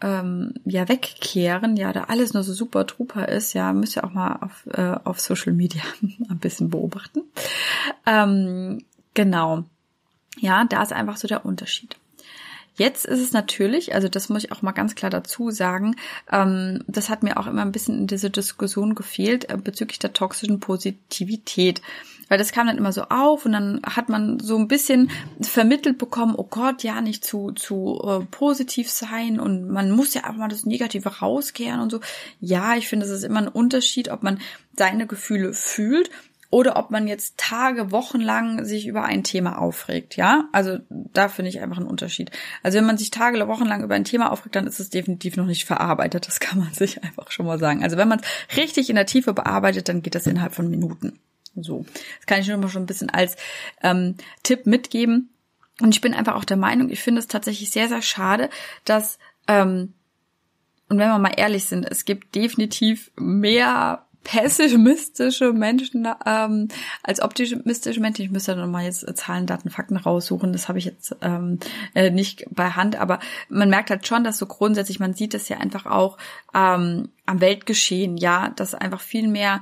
ähm, 0.01 0.55
ja, 0.65 0.89
wegkehren, 0.89 1.77
ja, 1.77 1.93
da 1.93 2.05
alles 2.05 2.35
nur 2.35 2.43
so 2.43 2.53
super 2.53 2.87
truper 2.87 3.29
ist, 3.29 3.53
ja, 3.53 3.73
müsst 3.73 3.97
ihr 3.97 4.05
auch 4.05 4.13
mal 4.13 4.37
auf, 4.41 4.67
äh, 4.73 4.97
auf 5.05 5.21
Social 5.21 5.53
Media 5.53 5.83
ein 6.03 6.39
bisschen 6.39 6.71
beobachten. 6.71 7.23
Ähm, 8.05 8.85
genau. 9.15 9.65
Ja, 10.41 10.65
da 10.65 10.83
ist 10.83 10.93
einfach 10.93 11.17
so 11.17 11.29
der 11.29 11.45
Unterschied. 11.45 11.97
Jetzt 12.79 13.07
ist 13.07 13.21
es 13.21 13.33
natürlich, 13.33 13.95
also 13.95 14.09
das 14.09 14.29
muss 14.29 14.45
ich 14.45 14.53
auch 14.53 14.63
mal 14.63 14.71
ganz 14.71 14.95
klar 14.95 15.11
dazu 15.11 15.51
sagen, 15.51 15.97
ähm, 16.31 16.85
das 16.87 17.11
hat 17.11 17.25
mir 17.25 17.37
auch 17.37 17.49
immer 17.49 17.63
ein 17.63 17.73
bisschen 17.73 17.99
in 17.99 18.07
dieser 18.07 18.31
Diskussion 18.31 18.95
gefehlt 18.95 19.51
äh, 19.51 19.57
bezüglich 19.57 19.99
der 19.99 20.13
toxischen 20.13 20.61
Positivität. 20.61 21.83
Weil 22.29 22.39
das 22.39 22.53
kam 22.53 22.67
dann 22.67 22.79
immer 22.79 22.93
so 22.93 23.03
auf 23.05 23.47
und 23.47 23.53
dann 23.53 23.81
hat 23.85 24.09
man 24.09 24.39
so 24.39 24.57
ein 24.59 24.69
bisschen 24.69 25.11
vermittelt 25.41 25.99
bekommen, 25.99 26.35
oh 26.37 26.45
Gott, 26.45 26.85
ja, 26.85 27.01
nicht 27.01 27.25
zu, 27.25 27.53
zu 27.53 28.01
äh, 28.05 28.25
positiv 28.27 28.91
sein 28.91 29.41
und 29.41 29.69
man 29.69 29.91
muss 29.91 30.15
ja 30.15 30.25
einfach 30.25 30.37
mal 30.37 30.49
das 30.49 30.67
Negative 30.67 31.09
rauskehren 31.09 31.81
und 31.81 31.91
so. 31.91 32.01
Ja, 32.41 32.77
ich 32.77 32.87
finde, 32.87 33.07
es 33.07 33.13
ist 33.13 33.25
immer 33.25 33.41
ein 33.41 33.49
Unterschied, 33.49 34.11
ob 34.11 34.23
man 34.23 34.41
seine 34.77 35.07
Gefühle 35.09 35.53
fühlt 35.53 36.11
oder 36.51 36.77
ob 36.77 36.91
man 36.91 37.07
jetzt 37.07 37.37
Tage, 37.37 37.93
Wochen 37.93 38.21
lang 38.21 38.65
sich 38.65 38.87
über 38.87 39.05
ein 39.05 39.23
Thema 39.23 39.59
aufregt, 39.59 40.17
ja? 40.17 40.49
Also 40.53 40.79
da 40.89 41.29
finde 41.29 41.51
ich 41.51 41.61
einfach 41.61 41.77
einen 41.77 41.87
Unterschied. 41.87 42.31
Also 42.63 42.79
wenn 42.79 42.87
man 42.87 42.97
sich 42.97 43.11
Tage, 43.11 43.47
Wochen 43.49 43.67
lang 43.67 43.85
über 43.85 43.95
ein 43.95 44.05
Thema 44.05 44.33
aufregt, 44.33 44.57
dann 44.57 44.67
ist 44.67 44.81
es 44.81 44.89
definitiv 44.89 45.37
noch 45.37 45.45
nicht 45.45 45.67
verarbeitet. 45.67 46.27
Das 46.27 46.41
kann 46.41 46.59
man 46.59 46.73
sich 46.73 47.05
einfach 47.05 47.31
schon 47.31 47.47
mal 47.47 47.59
sagen. 47.59 47.83
Also 47.83 47.99
wenn 47.99 48.09
man 48.09 48.21
es 48.21 48.57
richtig 48.57 48.89
in 48.89 48.97
der 48.97 49.07
Tiefe 49.07 49.35
bearbeitet, 49.35 49.89
dann 49.89 50.03
geht 50.03 50.15
das 50.15 50.27
innerhalb 50.27 50.55
von 50.55 50.71
Minuten. 50.71 51.19
So, 51.55 51.85
das 52.19 52.27
kann 52.27 52.41
ich 52.41 52.49
nur 52.49 52.57
mal 52.57 52.69
schon 52.69 52.85
ein 52.85 52.87
bisschen 52.87 53.11
als 53.11 53.37
ähm, 53.83 54.15
Tipp 54.43 54.65
mitgeben. 54.67 55.31
Und 55.81 55.95
ich 55.95 56.01
bin 56.01 56.15
einfach 56.15 56.35
auch 56.35 56.45
der 56.45 56.57
Meinung, 56.57 56.91
ich 56.91 57.03
finde 57.03 57.21
es 57.21 57.29
tatsächlich 57.29 57.71
sehr, 57.71 57.89
sehr 57.89 58.03
schade, 58.03 58.49
dass 58.85 59.19
ähm, 59.47 59.93
und 60.89 60.99
wenn 60.99 61.09
wir 61.09 61.19
mal 61.19 61.35
ehrlich 61.37 61.65
sind, 61.67 61.85
es 61.85 62.05
gibt 62.07 62.35
definitiv 62.35 63.11
mehr 63.17 64.07
pessimistische 64.25 65.53
Menschen 65.53 66.07
ähm, 66.27 66.69
als 67.03 67.21
optimistische 67.21 68.01
Menschen. 68.01 68.25
Ich 68.25 68.31
müsste 68.31 68.55
dann 68.55 68.71
mal 68.71 68.85
jetzt 68.85 69.07
Zahlen, 69.17 69.47
Daten, 69.47 69.71
Fakten 69.71 69.97
raussuchen. 69.97 70.53
Das 70.53 70.69
habe 70.69 70.79
ich 70.79 70.85
jetzt 70.85 71.17
ähm, 71.23 71.59
äh, 71.95 72.11
nicht 72.11 72.45
bei 72.51 72.71
Hand, 72.71 72.97
aber 72.97 73.21
man 73.49 73.71
merkt 73.71 73.91
halt 73.91 74.07
schon, 74.07 74.25
dass 74.25 74.39
so 74.39 74.47
grundsätzlich, 74.47 75.01
man 75.01 75.15
sieht 75.15 75.35
es 75.35 75.49
ja 75.49 75.59
einfach 75.59 75.87
auch 75.87 76.19
ähm, 76.55 77.09
am 77.27 77.41
Weltgeschehen, 77.41 78.17
ja, 78.17 78.51
dass 78.51 78.75
einfach 78.75 79.01
viel 79.01 79.29
mehr 79.29 79.61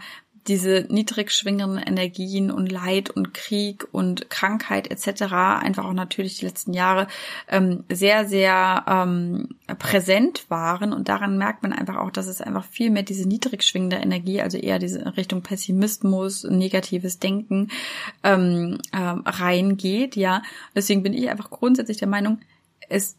diese 0.48 0.86
niedrig 0.88 1.30
schwingenden 1.30 1.78
Energien 1.78 2.50
und 2.50 2.70
Leid 2.70 3.10
und 3.10 3.34
Krieg 3.34 3.86
und 3.92 4.30
Krankheit 4.30 4.90
etc. 4.90 5.22
einfach 5.32 5.84
auch 5.84 5.92
natürlich 5.92 6.38
die 6.38 6.46
letzten 6.46 6.72
Jahre 6.72 7.06
ähm, 7.48 7.84
sehr, 7.90 8.26
sehr 8.28 8.84
ähm, 8.86 9.56
präsent 9.78 10.46
waren. 10.48 10.92
Und 10.92 11.08
daran 11.08 11.38
merkt 11.38 11.62
man 11.62 11.72
einfach 11.72 11.96
auch, 11.96 12.10
dass 12.10 12.26
es 12.26 12.40
einfach 12.40 12.64
viel 12.64 12.90
mehr 12.90 13.02
diese 13.02 13.28
niedrig 13.28 13.62
schwingende 13.62 13.96
Energie, 13.96 14.40
also 14.40 14.58
eher 14.58 14.78
diese 14.78 15.16
Richtung 15.16 15.42
Pessimismus, 15.42 16.44
negatives 16.44 17.18
Denken 17.18 17.68
ähm, 18.22 18.78
ähm, 18.92 19.22
reingeht. 19.26 20.16
Ja, 20.16 20.42
deswegen 20.74 21.02
bin 21.02 21.14
ich 21.14 21.28
einfach 21.30 21.50
grundsätzlich 21.50 21.98
der 21.98 22.08
Meinung, 22.08 22.40
es 22.88 23.16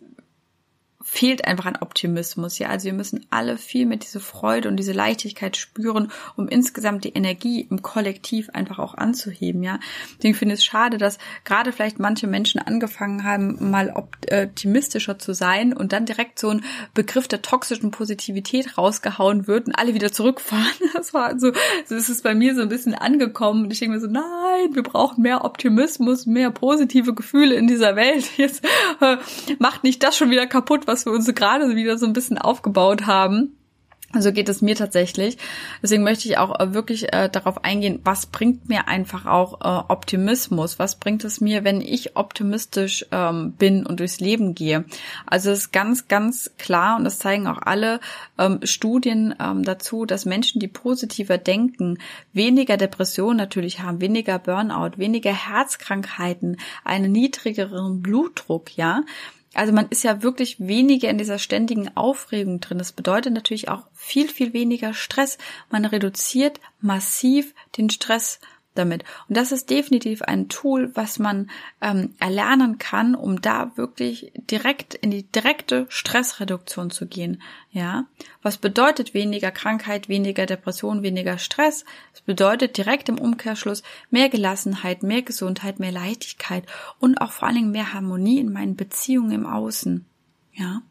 fehlt 1.09 1.45
einfach 1.45 1.65
ein 1.65 1.81
Optimismus. 1.81 2.59
Ja, 2.59 2.67
also 2.67 2.85
wir 2.85 2.93
müssen 2.93 3.25
alle 3.29 3.57
viel 3.57 3.85
mit 3.85 4.03
diese 4.03 4.19
Freude 4.19 4.67
und 4.67 4.75
diese 4.75 4.91
Leichtigkeit 4.91 5.55
spüren, 5.55 6.11
um 6.35 6.49
insgesamt 6.49 7.05
die 7.05 7.13
Energie 7.13 7.61
im 7.61 7.81
Kollektiv 7.81 8.49
einfach 8.49 8.77
auch 8.77 8.93
anzuheben. 8.93 9.63
Ja, 9.63 9.79
deswegen 10.17 10.35
finde 10.35 10.55
ich 10.55 10.59
es 10.59 10.65
schade, 10.65 10.97
dass 10.97 11.17
gerade 11.45 11.71
vielleicht 11.71 11.97
manche 11.97 12.27
Menschen 12.27 12.59
angefangen 12.59 13.23
haben, 13.23 13.71
mal 13.71 13.93
optimistischer 13.95 15.17
zu 15.17 15.33
sein 15.33 15.71
und 15.71 15.93
dann 15.93 16.05
direkt 16.05 16.39
so 16.39 16.49
ein 16.49 16.65
Begriff 16.93 17.29
der 17.29 17.41
toxischen 17.41 17.89
Positivität 17.89 18.77
rausgehauen 18.77 19.47
wird 19.47 19.67
und 19.67 19.75
alle 19.75 19.93
wieder 19.93 20.11
zurückfahren. 20.11 20.67
Das 20.93 21.13
war 21.13 21.37
so, 21.37 21.51
so 21.85 21.95
ist 21.95 22.09
es 22.09 22.23
bei 22.23 22.33
mir 22.33 22.55
so 22.55 22.61
ein 22.61 22.69
bisschen 22.69 22.95
angekommen. 22.95 23.65
Und 23.65 23.71
ich 23.71 23.79
denke 23.79 23.95
mir 23.95 24.01
so, 24.01 24.07
nein, 24.07 24.73
wir 24.73 24.81
brauchen 24.81 25.21
mehr 25.21 25.45
Optimismus, 25.45 26.25
mehr 26.25 26.49
positive 26.49 27.13
Gefühle 27.13 27.53
in 27.55 27.67
dieser 27.67 27.95
Welt. 27.95 28.25
Jetzt 28.37 28.65
äh, 28.99 29.17
macht 29.59 29.83
nicht 29.83 30.01
das 30.01 30.17
schon 30.17 30.31
wieder 30.31 30.47
kaputt, 30.47 30.87
was 30.87 30.96
wir 31.05 31.13
uns 31.13 31.33
gerade 31.33 31.75
wieder 31.75 31.97
so 31.97 32.05
ein 32.05 32.13
bisschen 32.13 32.37
aufgebaut 32.37 33.05
haben. 33.05 33.57
So 34.13 34.31
geht 34.31 34.47
es 34.47 34.61
mir 34.61 34.75
tatsächlich. 34.75 35.37
Deswegen 35.83 36.03
möchte 36.03 36.29
ich 36.29 36.37
auch 36.37 36.57
äh, 36.61 36.73
wirklich 36.73 37.13
äh, 37.13 37.29
darauf 37.29 37.65
eingehen, 37.65 37.99
was 38.05 38.25
bringt 38.25 38.69
mir 38.69 38.87
einfach 38.87 39.25
auch 39.25 39.59
äh, 39.59 39.91
Optimismus? 39.91 40.79
Was 40.79 40.95
bringt 40.95 41.25
es 41.25 41.41
mir, 41.41 41.65
wenn 41.65 41.81
ich 41.81 42.15
optimistisch 42.15 43.05
ähm, 43.11 43.51
bin 43.51 43.85
und 43.85 43.99
durchs 43.99 44.21
Leben 44.21 44.55
gehe? 44.55 44.85
Also 45.25 45.51
es 45.51 45.59
ist 45.59 45.73
ganz, 45.73 46.07
ganz 46.07 46.51
klar 46.57 46.97
und 46.97 47.03
das 47.03 47.19
zeigen 47.19 47.47
auch 47.47 47.61
alle 47.61 47.99
ähm, 48.37 48.59
Studien 48.63 49.35
ähm, 49.41 49.63
dazu, 49.63 50.05
dass 50.05 50.23
Menschen, 50.23 50.61
die 50.61 50.69
positiver 50.69 51.37
denken, 51.37 51.97
weniger 52.31 52.77
Depression 52.77 53.35
natürlich 53.35 53.81
haben, 53.81 53.99
weniger 53.99 54.39
Burnout, 54.39 54.97
weniger 54.97 55.33
Herzkrankheiten, 55.33 56.57
einen 56.85 57.11
niedrigeren 57.11 58.01
Blutdruck, 58.01 58.77
ja. 58.77 59.01
Also 59.53 59.73
man 59.73 59.87
ist 59.89 60.03
ja 60.03 60.21
wirklich 60.23 60.59
weniger 60.59 61.09
in 61.09 61.17
dieser 61.17 61.39
ständigen 61.39 61.95
Aufregung 61.95 62.59
drin. 62.59 62.77
Das 62.77 62.91
bedeutet 62.91 63.33
natürlich 63.33 63.69
auch 63.69 63.87
viel, 63.93 64.27
viel 64.27 64.53
weniger 64.53 64.93
Stress. 64.93 65.37
Man 65.69 65.85
reduziert 65.85 66.59
massiv 66.81 67.53
den 67.77 67.89
Stress 67.89 68.39
damit. 68.77 69.03
Und 69.27 69.37
das 69.37 69.51
ist 69.51 69.69
definitiv 69.69 70.21
ein 70.21 70.49
Tool, 70.49 70.91
was 70.95 71.19
man 71.19 71.49
ähm, 71.81 72.13
erlernen 72.19 72.77
kann, 72.77 73.15
um 73.15 73.41
da 73.41 73.71
wirklich 73.75 74.31
direkt 74.35 74.93
in 74.93 75.11
die 75.11 75.23
direkte 75.23 75.85
Stressreduktion 75.89 76.89
zu 76.89 77.07
gehen. 77.07 77.41
Ja, 77.71 78.05
was 78.41 78.57
bedeutet 78.57 79.13
weniger 79.13 79.51
Krankheit, 79.51 80.09
weniger 80.09 80.45
Depression, 80.45 81.03
weniger 81.03 81.37
Stress? 81.37 81.85
Es 82.13 82.21
bedeutet 82.21 82.77
direkt 82.77 83.09
im 83.09 83.19
Umkehrschluss 83.19 83.83
mehr 84.09 84.29
Gelassenheit, 84.29 85.03
mehr 85.03 85.21
Gesundheit, 85.21 85.79
mehr 85.79 85.91
Leichtigkeit 85.91 86.65
und 86.99 87.19
auch 87.21 87.31
vor 87.31 87.47
allen 87.47 87.57
Dingen 87.57 87.71
mehr 87.71 87.93
Harmonie 87.93 88.39
in 88.39 88.51
meinen 88.51 88.75
Beziehungen 88.75 89.31
im 89.31 89.45
Außen. 89.45 90.05
Ja. 90.53 90.81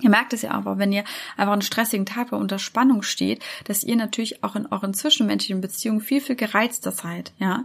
Ihr 0.00 0.10
merkt 0.10 0.32
es 0.32 0.42
ja 0.42 0.50
aber, 0.50 0.78
wenn 0.78 0.92
ihr 0.92 1.04
einfach 1.36 1.52
einen 1.52 1.62
stressigen 1.62 2.04
Tag 2.04 2.30
bei 2.30 2.36
unter 2.36 2.58
Spannung 2.58 3.02
steht, 3.02 3.42
dass 3.64 3.84
ihr 3.84 3.94
natürlich 3.94 4.42
auch 4.42 4.56
in 4.56 4.66
euren 4.66 4.92
zwischenmenschlichen 4.92 5.60
Beziehungen 5.60 6.00
viel, 6.00 6.20
viel 6.20 6.34
gereizter 6.34 6.90
seid, 6.90 7.32
ja. 7.38 7.64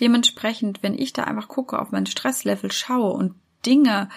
Dementsprechend, 0.00 0.82
wenn 0.82 0.98
ich 0.98 1.12
da 1.12 1.24
einfach 1.24 1.46
gucke, 1.46 1.78
auf 1.78 1.92
mein 1.92 2.06
Stresslevel 2.06 2.72
schaue 2.72 3.12
und 3.12 3.34
Dinge, 3.64 4.08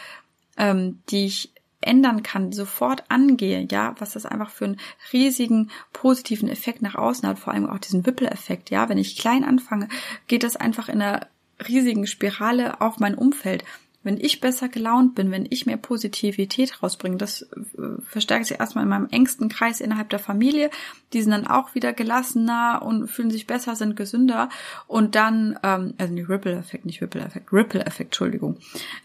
ähm, 0.57 1.01
die 1.09 1.25
ich 1.25 1.51
ändern 1.81 2.23
kann, 2.23 2.51
sofort 2.51 3.03
angehe, 3.09 3.67
ja, 3.69 3.95
was 3.99 4.13
das 4.13 4.25
einfach 4.25 4.49
für 4.49 4.65
einen 4.65 4.79
riesigen 5.13 5.71
positiven 5.93 6.49
Effekt 6.49 6.81
nach 6.81 6.95
außen 6.95 7.27
hat, 7.27 7.39
vor 7.39 7.53
allem 7.53 7.69
auch 7.69 7.79
diesen 7.79 8.05
Wippeleffekt, 8.05 8.69
ja, 8.69 8.87
wenn 8.89 8.97
ich 8.97 9.17
klein 9.17 9.43
anfange, 9.43 9.87
geht 10.27 10.43
das 10.43 10.55
einfach 10.55 10.89
in 10.89 11.01
einer 11.01 11.27
riesigen 11.67 12.07
Spirale 12.07 12.81
auf 12.81 12.99
mein 12.99 13.15
Umfeld. 13.15 13.63
Wenn 14.03 14.17
ich 14.17 14.39
besser 14.39 14.67
gelaunt 14.67 15.13
bin, 15.13 15.29
wenn 15.29 15.45
ich 15.49 15.65
mehr 15.65 15.77
Positivität 15.77 16.81
rausbringe, 16.81 17.17
das 17.17 17.43
äh, 17.43 18.01
verstärkt 18.03 18.47
sich 18.47 18.59
erstmal 18.59 18.83
in 18.83 18.89
meinem 18.89 19.07
engsten 19.11 19.47
Kreis 19.47 19.79
innerhalb 19.79 20.09
der 20.09 20.19
Familie. 20.19 20.71
Die 21.13 21.21
sind 21.21 21.31
dann 21.31 21.47
auch 21.47 21.75
wieder 21.75 21.93
gelassener 21.93 22.81
und 22.83 23.07
fühlen 23.07 23.29
sich 23.29 23.45
besser, 23.45 23.75
sind 23.75 23.95
gesünder. 23.95 24.49
Und 24.87 25.15
dann, 25.15 25.59
ähm, 25.63 25.93
also 25.97 26.13
nicht 26.13 26.29
Ripple-Effekt, 26.29 26.85
nicht 26.85 27.01
Ripple-Effekt, 27.01 27.53
Ripple-Effekt, 27.53 28.09
Entschuldigung. 28.09 28.57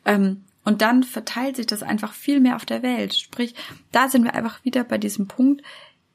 Ähm, 0.05 0.45
und 0.65 0.83
dann 0.83 1.05
verteilt 1.05 1.57
sich 1.57 1.67
das 1.67 1.83
einfach 1.83 2.13
viel 2.13 2.41
mehr 2.41 2.57
auf 2.57 2.65
der 2.65 2.83
Welt. 2.83 3.15
Sprich, 3.15 3.55
da 3.93 4.09
sind 4.09 4.25
wir 4.25 4.35
einfach 4.35 4.65
wieder 4.65 4.83
bei 4.83 4.99
diesem 4.99 5.29
Punkt, 5.29 5.63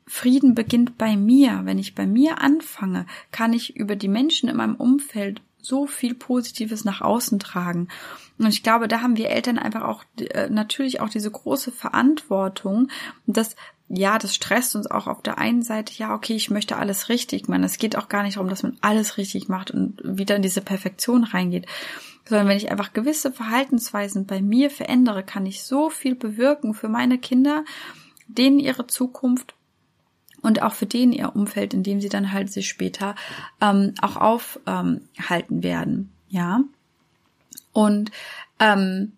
Frieden 0.07 0.55
beginnt 0.55 0.97
bei 0.97 1.15
mir. 1.15 1.61
Wenn 1.63 1.79
ich 1.79 1.95
bei 1.95 2.05
mir 2.05 2.41
anfange, 2.41 3.05
kann 3.31 3.53
ich 3.53 3.77
über 3.77 3.95
die 3.95 4.09
Menschen 4.09 4.49
in 4.49 4.57
meinem 4.57 4.75
Umfeld 4.75 5.41
so 5.61 5.87
viel 5.87 6.13
Positives 6.15 6.85
nach 6.85 7.01
außen 7.01 7.39
tragen. 7.39 7.87
Und 8.37 8.47
ich 8.47 8.63
glaube, 8.63 8.87
da 8.87 9.01
haben 9.01 9.17
wir 9.17 9.29
Eltern 9.29 9.59
einfach 9.59 9.83
auch 9.83 10.03
äh, 10.17 10.49
natürlich 10.49 10.99
auch 10.99 11.09
diese 11.09 11.29
große 11.29 11.71
Verantwortung, 11.71 12.89
dass 13.27 13.55
ja, 13.93 14.17
das 14.17 14.33
stresst 14.33 14.75
uns 14.75 14.89
auch 14.89 15.07
auf 15.07 15.21
der 15.21 15.37
einen 15.37 15.63
Seite, 15.63 15.93
ja, 15.97 16.15
okay, 16.15 16.33
ich 16.33 16.49
möchte 16.49 16.77
alles 16.77 17.09
richtig 17.09 17.49
machen. 17.49 17.63
Es 17.63 17.77
geht 17.77 17.97
auch 17.97 18.07
gar 18.07 18.23
nicht 18.23 18.37
darum, 18.37 18.49
dass 18.49 18.63
man 18.63 18.77
alles 18.79 19.17
richtig 19.17 19.49
macht 19.49 19.69
und 19.69 20.01
wieder 20.03 20.37
in 20.37 20.41
diese 20.41 20.61
Perfektion 20.61 21.25
reingeht. 21.25 21.65
Sondern 22.23 22.47
wenn 22.47 22.57
ich 22.57 22.71
einfach 22.71 22.93
gewisse 22.93 23.33
Verhaltensweisen 23.33 24.25
bei 24.25 24.41
mir 24.41 24.69
verändere, 24.69 25.23
kann 25.23 25.45
ich 25.45 25.63
so 25.63 25.89
viel 25.89 26.15
bewirken 26.15 26.73
für 26.73 26.87
meine 26.87 27.17
Kinder, 27.17 27.65
denen 28.27 28.59
ihre 28.59 28.87
Zukunft 28.87 29.55
und 30.41 30.61
auch 30.61 30.73
für 30.73 30.85
den 30.85 31.11
ihr 31.11 31.35
Umfeld, 31.35 31.73
in 31.73 31.83
dem 31.83 32.01
sie 32.01 32.09
dann 32.09 32.31
halt 32.31 32.51
sich 32.51 32.67
später 32.67 33.15
ähm, 33.61 33.93
auch 34.01 34.15
aufhalten 34.15 35.07
ähm, 35.55 35.63
werden. 35.63 36.11
Ja. 36.29 36.61
Und 37.73 38.11
ähm, 38.59 39.13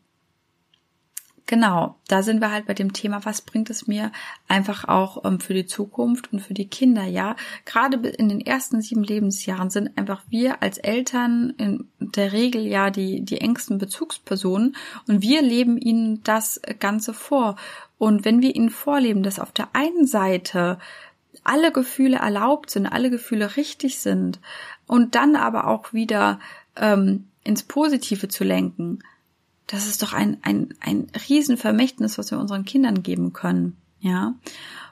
genau, 1.46 1.96
da 2.08 2.24
sind 2.24 2.42
wir 2.42 2.52
halt 2.52 2.66
bei 2.66 2.74
dem 2.74 2.94
Thema, 2.94 3.26
was 3.26 3.42
bringt 3.42 3.70
es 3.70 3.88
mir 3.88 4.12
einfach 4.48 4.88
auch 4.88 5.24
ähm, 5.26 5.40
für 5.40 5.54
die 5.54 5.66
Zukunft 5.66 6.32
und 6.32 6.40
für 6.40 6.54
die 6.54 6.68
Kinder, 6.68 7.04
ja. 7.04 7.36
Gerade 7.66 7.98
in 8.10 8.30
den 8.30 8.42
ersten 8.42 8.82
sieben 8.82 9.04
Lebensjahren 9.04 9.70
sind 9.70 9.98
einfach 9.98 10.24
wir 10.30 10.62
als 10.62 10.78
Eltern 10.78 11.54
in 11.58 11.88
der 12.00 12.32
Regel 12.32 12.66
ja 12.66 12.90
die, 12.90 13.22
die 13.22 13.42
engsten 13.42 13.78
Bezugspersonen 13.78 14.76
und 15.08 15.22
wir 15.22 15.42
leben 15.42 15.78
ihnen 15.78 16.24
das 16.24 16.62
Ganze 16.80 17.14
vor. 17.14 17.56
Und 17.98 18.26
wenn 18.26 18.42
wir 18.42 18.56
ihnen 18.56 18.70
vorleben, 18.70 19.24
dass 19.24 19.40
auf 19.40 19.52
der 19.52 19.70
einen 19.74 20.08
Seite 20.08 20.78
alle 21.44 21.72
Gefühle 21.72 22.18
erlaubt 22.18 22.70
sind, 22.70 22.88
alle 22.88 23.10
Gefühle 23.10 23.56
richtig 23.56 24.00
sind 24.00 24.40
und 24.88 25.16
dann 25.16 25.36
aber 25.36 25.68
auch 25.68 25.94
wieder 25.94 26.40
ähm, 26.76 27.26
ins 27.44 27.64
Positive 27.64 28.28
zu 28.28 28.44
lenken, 28.44 29.00
das 29.68 29.88
ist 29.88 30.02
doch 30.02 30.14
ein, 30.14 30.38
ein, 30.42 30.74
ein 30.82 31.08
Riesenvermächtnis, 31.30 32.18
was 32.18 32.32
wir 32.32 32.40
unseren 32.40 32.66
Kindern 32.66 33.02
geben 33.02 33.34
können. 33.34 33.78
Ja. 34.04 34.36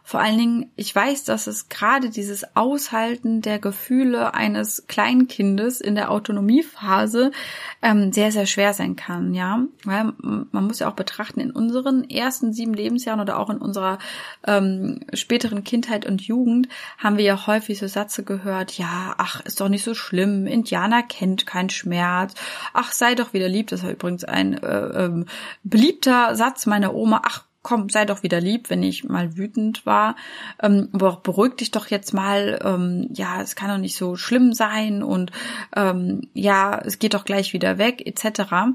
Vor 0.03 0.19
allen 0.19 0.37
Dingen, 0.37 0.71
ich 0.77 0.95
weiß, 0.95 1.25
dass 1.25 1.47
es 1.47 1.69
gerade 1.69 2.09
dieses 2.09 2.55
Aushalten 2.55 3.41
der 3.41 3.59
Gefühle 3.59 4.33
eines 4.33 4.87
Kleinkindes 4.87 5.79
in 5.79 5.95
der 5.95 6.11
Autonomiephase 6.11 7.31
ähm, 7.81 8.11
sehr, 8.11 8.31
sehr 8.31 8.45
schwer 8.45 8.73
sein 8.73 8.95
kann, 8.95 9.33
ja. 9.33 9.63
Weil 9.83 10.13
man 10.21 10.65
muss 10.65 10.79
ja 10.79 10.89
auch 10.89 10.95
betrachten, 10.95 11.41
in 11.41 11.51
unseren 11.51 12.09
ersten 12.09 12.51
sieben 12.53 12.73
Lebensjahren 12.73 13.19
oder 13.19 13.37
auch 13.37 13.49
in 13.49 13.57
unserer 13.57 13.99
ähm, 14.47 15.01
späteren 15.13 15.63
Kindheit 15.63 16.05
und 16.05 16.21
Jugend 16.21 16.69
haben 16.97 17.17
wir 17.17 17.25
ja 17.25 17.45
häufig 17.45 17.77
so 17.77 17.87
Sätze 17.87 18.23
gehört, 18.23 18.77
ja, 18.77 19.13
ach, 19.17 19.41
ist 19.41 19.59
doch 19.59 19.69
nicht 19.69 19.83
so 19.83 19.93
schlimm, 19.93 20.47
Indianer 20.47 21.03
kennt 21.03 21.45
keinen 21.45 21.69
Schmerz, 21.69 22.33
ach, 22.73 22.93
sei 22.93 23.13
doch 23.13 23.33
wieder 23.33 23.49
lieb, 23.49 23.67
das 23.67 23.83
war 23.83 23.91
übrigens 23.91 24.23
ein 24.23 24.61
äh, 24.63 25.05
ähm, 25.05 25.25
beliebter 25.63 26.35
Satz 26.35 26.65
meiner 26.65 26.95
Oma, 26.95 27.21
ach, 27.25 27.43
komm, 27.61 27.89
sei 27.89 28.05
doch 28.05 28.23
wieder 28.23 28.41
lieb, 28.41 28.69
wenn 28.69 28.83
ich 28.83 29.03
mal 29.03 29.37
wütend 29.37 29.85
war. 29.85 30.15
Ähm, 30.61 30.89
aber 30.93 31.19
beruhig 31.23 31.55
dich 31.55 31.71
doch 31.71 31.87
jetzt 31.87 32.13
mal. 32.13 32.59
Ähm, 32.63 33.09
ja, 33.13 33.41
es 33.41 33.55
kann 33.55 33.69
doch 33.69 33.77
nicht 33.77 33.95
so 33.95 34.15
schlimm 34.15 34.53
sein 34.53 35.03
und 35.03 35.31
ähm, 35.75 36.29
ja, 36.33 36.79
es 36.83 36.99
geht 36.99 37.13
doch 37.13 37.25
gleich 37.25 37.53
wieder 37.53 37.77
weg, 37.77 38.05
etc. 38.05 38.73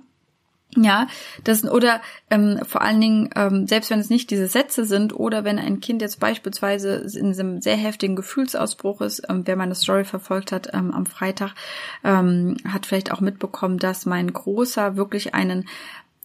Ja, 0.74 1.06
das 1.44 1.64
oder 1.64 2.02
ähm, 2.28 2.60
vor 2.66 2.82
allen 2.82 3.00
Dingen, 3.00 3.30
ähm, 3.34 3.66
selbst 3.66 3.88
wenn 3.90 4.00
es 4.00 4.10
nicht 4.10 4.30
diese 4.30 4.48
Sätze 4.48 4.84
sind 4.84 5.14
oder 5.14 5.44
wenn 5.44 5.58
ein 5.58 5.80
Kind 5.80 6.02
jetzt 6.02 6.20
beispielsweise 6.20 7.06
in 7.18 7.32
einem 7.32 7.62
sehr 7.62 7.76
heftigen 7.76 8.16
Gefühlsausbruch 8.16 9.00
ist, 9.00 9.22
ähm, 9.28 9.42
wer 9.46 9.56
meine 9.56 9.74
Story 9.74 10.04
verfolgt 10.04 10.52
hat 10.52 10.74
ähm, 10.74 10.92
am 10.92 11.06
Freitag, 11.06 11.54
ähm, 12.04 12.56
hat 12.68 12.84
vielleicht 12.84 13.10
auch 13.12 13.20
mitbekommen, 13.20 13.78
dass 13.78 14.06
mein 14.06 14.30
Großer 14.30 14.96
wirklich 14.96 15.34
einen 15.34 15.66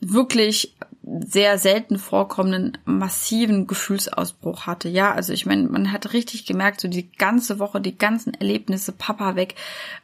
wirklich 0.01 0.75
sehr 1.19 1.57
selten 1.57 1.97
vorkommenden 1.97 2.77
massiven 2.85 3.67
Gefühlsausbruch 3.67 4.65
hatte. 4.67 4.87
Ja, 4.89 5.13
also 5.13 5.33
ich 5.33 5.45
meine, 5.45 5.67
man 5.67 5.91
hat 5.91 6.13
richtig 6.13 6.45
gemerkt, 6.45 6.81
so 6.81 6.87
die 6.87 7.11
ganze 7.11 7.59
Woche, 7.59 7.81
die 7.81 7.97
ganzen 7.97 8.33
Erlebnisse, 8.33 8.91
Papa 8.91 9.35
weg, 9.35 9.55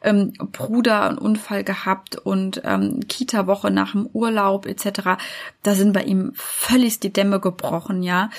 ähm, 0.02 0.32
Bruder 0.52 1.08
einen 1.08 1.18
Unfall 1.18 1.64
gehabt 1.64 2.16
und 2.16 2.62
ähm, 2.64 3.00
Kita-Woche 3.08 3.70
nach 3.70 3.92
dem 3.92 4.06
Urlaub 4.12 4.66
etc. 4.66 5.20
Da 5.62 5.74
sind 5.74 5.92
bei 5.92 6.02
ihm 6.02 6.32
völlig 6.34 7.00
die 7.00 7.12
Dämme 7.12 7.40
gebrochen, 7.40 8.02
ja. 8.02 8.30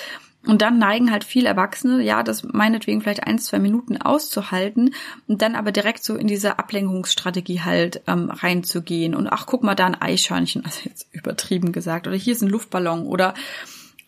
Und 0.46 0.62
dann 0.62 0.78
neigen 0.78 1.10
halt 1.10 1.24
viele 1.24 1.48
Erwachsene, 1.48 2.02
ja, 2.02 2.22
das 2.22 2.44
meinetwegen 2.44 3.02
vielleicht 3.02 3.26
ein, 3.26 3.38
zwei 3.38 3.58
Minuten 3.58 3.98
auszuhalten 3.98 4.94
und 5.26 5.42
dann 5.42 5.54
aber 5.54 5.70
direkt 5.70 6.02
so 6.02 6.16
in 6.16 6.28
diese 6.28 6.58
Ablenkungsstrategie 6.58 7.60
halt 7.60 8.02
ähm, 8.06 8.30
reinzugehen. 8.30 9.14
Und 9.14 9.26
ach, 9.28 9.44
guck 9.44 9.62
mal, 9.62 9.74
da 9.74 9.86
ein 9.86 10.00
Eichhörnchen, 10.00 10.64
also 10.64 10.80
jetzt 10.84 11.08
übertrieben 11.12 11.72
gesagt, 11.72 12.06
oder 12.06 12.16
hier 12.16 12.32
ist 12.32 12.42
ein 12.42 12.48
Luftballon 12.48 13.06
oder 13.06 13.34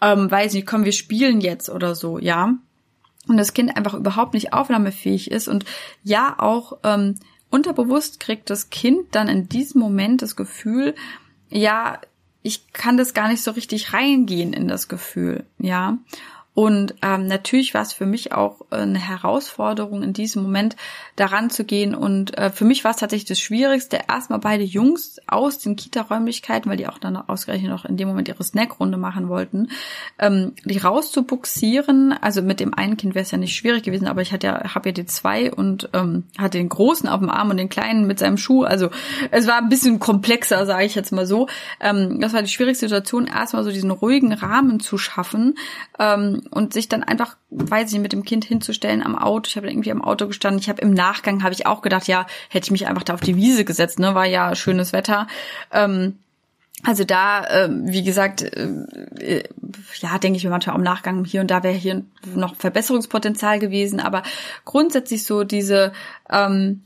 ähm, 0.00 0.30
weiß 0.30 0.54
nicht, 0.54 0.66
komm, 0.66 0.84
wir 0.84 0.92
spielen 0.92 1.42
jetzt 1.42 1.68
oder 1.68 1.94
so, 1.94 2.18
ja. 2.18 2.54
Und 3.28 3.36
das 3.36 3.52
Kind 3.52 3.76
einfach 3.76 3.94
überhaupt 3.94 4.32
nicht 4.34 4.52
aufnahmefähig 4.52 5.30
ist 5.30 5.48
und 5.48 5.64
ja 6.02 6.34
auch 6.38 6.78
ähm, 6.82 7.16
unterbewusst 7.50 8.20
kriegt 8.20 8.48
das 8.48 8.70
Kind 8.70 9.14
dann 9.14 9.28
in 9.28 9.48
diesem 9.48 9.80
Moment 9.80 10.22
das 10.22 10.34
Gefühl, 10.34 10.94
ja, 11.50 12.00
ich 12.42 12.72
kann 12.72 12.96
das 12.96 13.14
gar 13.14 13.28
nicht 13.28 13.42
so 13.42 13.52
richtig 13.52 13.92
reingehen 13.92 14.52
in 14.52 14.68
das 14.68 14.88
Gefühl, 14.88 15.44
ja. 15.58 15.98
Und 16.54 16.94
ähm, 17.00 17.26
natürlich 17.26 17.72
war 17.72 17.80
es 17.80 17.94
für 17.94 18.04
mich 18.04 18.32
auch 18.32 18.60
eine 18.70 18.98
Herausforderung, 18.98 20.02
in 20.02 20.12
diesem 20.12 20.42
Moment 20.42 20.76
daran 21.16 21.48
zu 21.48 21.64
gehen. 21.64 21.94
Und 21.94 22.36
äh, 22.36 22.50
für 22.50 22.66
mich 22.66 22.84
war 22.84 22.90
es 22.90 22.98
tatsächlich 22.98 23.28
das 23.28 23.40
Schwierigste, 23.40 24.00
erstmal 24.08 24.38
beide 24.38 24.62
Jungs 24.62 25.18
aus 25.26 25.58
den 25.58 25.76
Kita-Räumlichkeiten, 25.76 26.70
weil 26.70 26.76
die 26.76 26.88
auch 26.88 26.98
dann 26.98 27.16
ausgerechnet 27.16 27.70
noch 27.70 27.86
in 27.86 27.96
dem 27.96 28.08
Moment 28.08 28.28
ihre 28.28 28.44
Snackrunde 28.44 28.98
machen 28.98 29.30
wollten, 29.30 29.68
ähm, 30.18 30.52
die 30.64 30.76
rauszubuxieren. 30.76 32.12
Also 32.12 32.42
mit 32.42 32.60
dem 32.60 32.74
einen 32.74 32.98
Kind 32.98 33.14
wäre 33.14 33.22
es 33.22 33.30
ja 33.30 33.38
nicht 33.38 33.56
schwierig 33.56 33.82
gewesen, 33.82 34.06
aber 34.06 34.20
ich 34.20 34.32
hatte 34.32 34.48
ja, 34.48 34.74
habe 34.74 34.90
ja 34.90 34.92
die 34.92 35.06
zwei 35.06 35.50
und 35.50 35.88
ähm, 35.94 36.24
hatte 36.36 36.58
den 36.58 36.68
Großen 36.68 37.08
auf 37.08 37.20
dem 37.20 37.30
Arm 37.30 37.48
und 37.48 37.56
den 37.56 37.70
Kleinen 37.70 38.06
mit 38.06 38.18
seinem 38.18 38.36
Schuh. 38.36 38.64
Also 38.64 38.90
es 39.30 39.46
war 39.46 39.56
ein 39.56 39.70
bisschen 39.70 40.00
komplexer, 40.00 40.66
sage 40.66 40.84
ich 40.84 40.94
jetzt 40.94 41.12
mal 41.12 41.26
so. 41.26 41.48
Ähm, 41.80 42.20
das 42.20 42.34
war 42.34 42.42
die 42.42 42.48
schwierigste 42.48 42.86
Situation, 42.86 43.26
erstmal 43.26 43.64
so 43.64 43.70
diesen 43.70 43.90
ruhigen 43.90 44.34
Rahmen 44.34 44.80
zu 44.80 44.98
schaffen. 44.98 45.54
Ähm, 45.98 46.41
und 46.50 46.72
sich 46.72 46.88
dann 46.88 47.02
einfach, 47.02 47.36
weiß 47.50 47.88
ich 47.88 47.92
nicht, 47.94 48.02
mit 48.02 48.12
dem 48.12 48.24
Kind 48.24 48.44
hinzustellen 48.44 49.02
am 49.02 49.16
Auto. 49.16 49.48
Ich 49.48 49.56
habe 49.56 49.68
irgendwie 49.68 49.92
am 49.92 50.02
Auto 50.02 50.26
gestanden. 50.26 50.60
Ich 50.60 50.68
habe 50.68 50.82
im 50.82 50.92
Nachgang 50.92 51.42
habe 51.42 51.54
ich 51.54 51.66
auch 51.66 51.82
gedacht, 51.82 52.08
ja, 52.08 52.26
hätte 52.48 52.66
ich 52.66 52.70
mich 52.70 52.86
einfach 52.86 53.02
da 53.02 53.14
auf 53.14 53.20
die 53.20 53.36
Wiese 53.36 53.64
gesetzt, 53.64 53.98
ne, 53.98 54.14
war 54.14 54.26
ja 54.26 54.54
schönes 54.54 54.92
Wetter. 54.92 55.26
Ähm, 55.72 56.18
also 56.84 57.04
da, 57.04 57.44
äh, 57.44 57.68
wie 57.70 58.02
gesagt, 58.02 58.42
äh, 58.42 59.44
ja, 60.00 60.18
denke 60.18 60.36
ich 60.36 60.44
mir 60.44 60.50
manchmal 60.50 60.74
am 60.74 60.82
Nachgang 60.82 61.24
hier 61.24 61.40
und 61.40 61.50
da 61.50 61.62
wäre 61.62 61.74
hier 61.74 62.02
noch 62.34 62.56
Verbesserungspotenzial 62.56 63.60
gewesen, 63.60 64.00
aber 64.00 64.24
grundsätzlich 64.64 65.24
so 65.24 65.44
diese 65.44 65.92
ähm, 66.28 66.82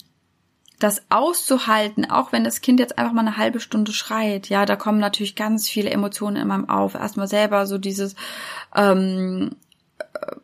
das 0.79 1.03
auszuhalten, 1.09 2.11
auch 2.11 2.33
wenn 2.33 2.45
das 2.45 2.61
Kind 2.61 2.81
jetzt 2.81 2.99
einfach 2.99 3.13
mal 3.13 3.23
eine 3.23 3.39
halbe 3.39 3.61
Stunde 3.61 3.93
schreit, 3.93 4.49
ja, 4.49 4.67
da 4.67 4.77
kommen 4.77 4.99
natürlich 4.99 5.35
ganz 5.35 5.69
viele 5.69 5.91
Emotionen 5.91 6.37
in 6.37 6.49
meinem 6.49 6.69
auf. 6.69 6.95
Erstmal 6.95 7.29
selber 7.29 7.67
so 7.67 7.79
dieses 7.79 8.15
ähm, 8.75 9.57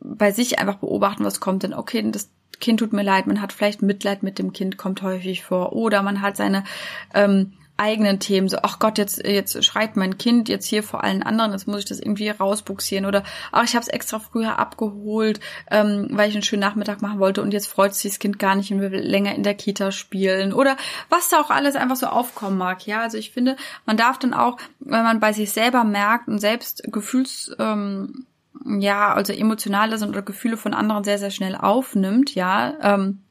bei 0.01 0.31
sich 0.33 0.59
einfach 0.59 0.77
beobachten, 0.77 1.25
was 1.25 1.41
kommt 1.41 1.63
denn, 1.63 1.75
okay, 1.75 2.09
das 2.11 2.31
Kind 2.61 2.79
tut 2.81 2.93
mir 2.93 3.03
leid, 3.03 3.27
man 3.27 3.41
hat 3.41 3.53
vielleicht 3.53 3.83
Mitleid 3.83 4.23
mit 4.23 4.39
dem 4.39 4.53
Kind, 4.53 4.79
kommt 4.79 5.03
häufig 5.03 5.43
vor, 5.43 5.73
oder 5.73 6.03
man 6.03 6.23
hat 6.23 6.37
seine 6.37 6.65
ähm, 7.13 7.53
eigenen 7.77 8.21
Themen, 8.21 8.49
so, 8.49 8.59
ach 8.63 8.79
Gott, 8.79 8.99
jetzt, 8.99 9.27
jetzt 9.27 9.65
schreit 9.65 9.97
mein 9.97 10.19
Kind 10.19 10.49
jetzt 10.49 10.67
hier 10.67 10.83
vor 10.83 11.03
allen 11.03 11.23
anderen, 11.23 11.53
jetzt 11.53 11.67
muss 11.67 11.81
ich 11.81 11.85
das 11.85 11.99
irgendwie 11.99 12.29
rausbuxieren 12.29 13.07
oder 13.07 13.25
ach, 13.51 13.65
ich 13.65 13.75
habe 13.75 13.83
es 13.83 13.89
extra 13.89 14.19
früher 14.19 14.59
abgeholt, 14.59 15.41
ähm, 15.71 16.09
weil 16.11 16.29
ich 16.29 16.35
einen 16.35 16.45
schönen 16.45 16.61
Nachmittag 16.61 17.03
machen 17.03 17.19
wollte 17.19 17.43
und 17.43 17.53
jetzt 17.53 17.67
freut 17.67 17.95
sich 17.95 18.13
das 18.13 18.19
Kind 18.19 18.39
gar 18.39 18.55
nicht 18.55 18.73
und 18.73 18.81
will 18.81 18.95
länger 18.95 19.35
in 19.35 19.43
der 19.43 19.55
Kita 19.55 19.91
spielen 19.91 20.53
oder 20.53 20.77
was 21.09 21.29
da 21.29 21.41
auch 21.41 21.51
alles 21.51 21.75
einfach 21.75 21.97
so 21.97 22.07
aufkommen 22.07 22.59
mag. 22.59 22.87
Ja, 22.87 23.01
also 23.01 23.19
ich 23.19 23.31
finde, 23.33 23.57
man 23.87 23.97
darf 23.97 24.19
dann 24.19 24.35
auch, 24.35 24.59
wenn 24.79 25.03
man 25.03 25.21
bei 25.21 25.33
sich 25.33 25.51
selber 25.51 25.85
merkt 25.85 26.29
und 26.29 26.39
selbst 26.39 26.85
Gefühls 26.93 27.55
ähm, 27.59 28.27
ja, 28.65 29.13
also 29.13 29.33
emotionale 29.33 29.99
sind 29.99 30.11
oder 30.11 30.23
Gefühle 30.23 30.57
von 30.57 30.75
anderen 30.75 31.05
sehr, 31.05 31.19
sehr 31.19 31.31
schnell 31.31 31.57
aufnimmt, 31.57 32.35
ja, 32.35 32.75
ähm, 32.81 33.22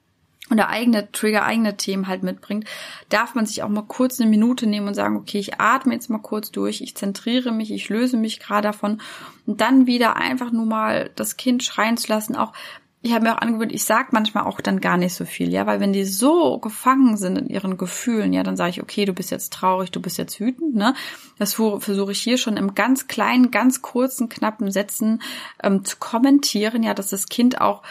und 0.51 0.57
der 0.57 0.69
eigene 0.69 1.11
Trigger, 1.11 1.45
eigene 1.45 1.77
Themen 1.77 2.07
halt 2.07 2.23
mitbringt, 2.23 2.65
darf 3.07 3.35
man 3.35 3.45
sich 3.45 3.63
auch 3.63 3.69
mal 3.69 3.85
kurz 3.87 4.19
eine 4.19 4.29
Minute 4.29 4.67
nehmen 4.67 4.89
und 4.89 4.93
sagen, 4.93 5.15
okay, 5.15 5.39
ich 5.39 5.59
atme 5.59 5.93
jetzt 5.93 6.09
mal 6.09 6.19
kurz 6.19 6.51
durch, 6.51 6.81
ich 6.81 6.95
zentriere 6.95 7.53
mich, 7.53 7.71
ich 7.71 7.87
löse 7.87 8.17
mich 8.17 8.39
gerade 8.39 8.67
davon 8.67 9.01
und 9.47 9.61
dann 9.61 9.87
wieder 9.87 10.17
einfach 10.17 10.51
nur 10.51 10.65
mal 10.65 11.09
das 11.15 11.37
Kind 11.37 11.63
schreien 11.63 11.95
zu 11.95 12.09
lassen, 12.09 12.35
auch 12.35 12.51
ich 13.03 13.13
habe 13.13 13.23
mir 13.23 13.33
auch 13.33 13.41
angewöhnt, 13.41 13.71
ich 13.71 13.83
sag 13.83 14.13
manchmal 14.13 14.43
auch 14.43 14.61
dann 14.61 14.79
gar 14.79 14.95
nicht 14.97 15.15
so 15.15 15.25
viel, 15.25 15.51
ja, 15.51 15.65
weil 15.65 15.79
wenn 15.79 15.91
die 15.91 16.03
so 16.03 16.59
gefangen 16.59 17.17
sind 17.17 17.35
in 17.35 17.47
ihren 17.47 17.77
Gefühlen, 17.77 18.31
ja, 18.31 18.43
dann 18.43 18.57
sage 18.57 18.69
ich, 18.71 18.83
okay, 18.83 19.05
du 19.05 19.13
bist 19.13 19.31
jetzt 19.31 19.53
traurig, 19.53 19.89
du 19.89 19.99
bist 19.99 20.19
jetzt 20.19 20.39
wütend, 20.39 20.75
ne? 20.75 20.93
Das 21.39 21.55
versuche 21.55 22.11
ich 22.11 22.21
hier 22.21 22.37
schon 22.37 22.57
im 22.57 22.75
ganz 22.75 23.07
kleinen, 23.07 23.49
ganz 23.49 23.81
kurzen, 23.81 24.29
knappen 24.29 24.69
Sätzen 24.69 25.23
ähm, 25.63 25.83
zu 25.83 25.97
kommentieren, 25.97 26.83
ja, 26.83 26.93
dass 26.93 27.09
das 27.09 27.27
Kind 27.27 27.59
auch 27.59 27.81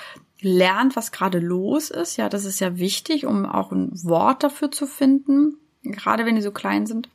lernt, 0.43 0.97
was 0.97 1.13
gerade 1.13 1.39
los 1.39 1.91
ist. 1.91 2.17
Ja, 2.17 2.29
das 2.29 2.45
ist 2.45 2.61
ja 2.61 2.79
wichtig, 2.79 3.27
um 3.27 3.47
auch 3.47 3.73
ein 3.73 3.91
Wort 4.05 4.43
dafür 4.43 4.71
zu 4.71 4.87
finden, 4.87 5.57
gerade 5.83 6.27
wenn 6.27 6.37
die 6.37 6.43
so 6.43 6.53
klein 6.53 6.87
sind. 6.87 7.09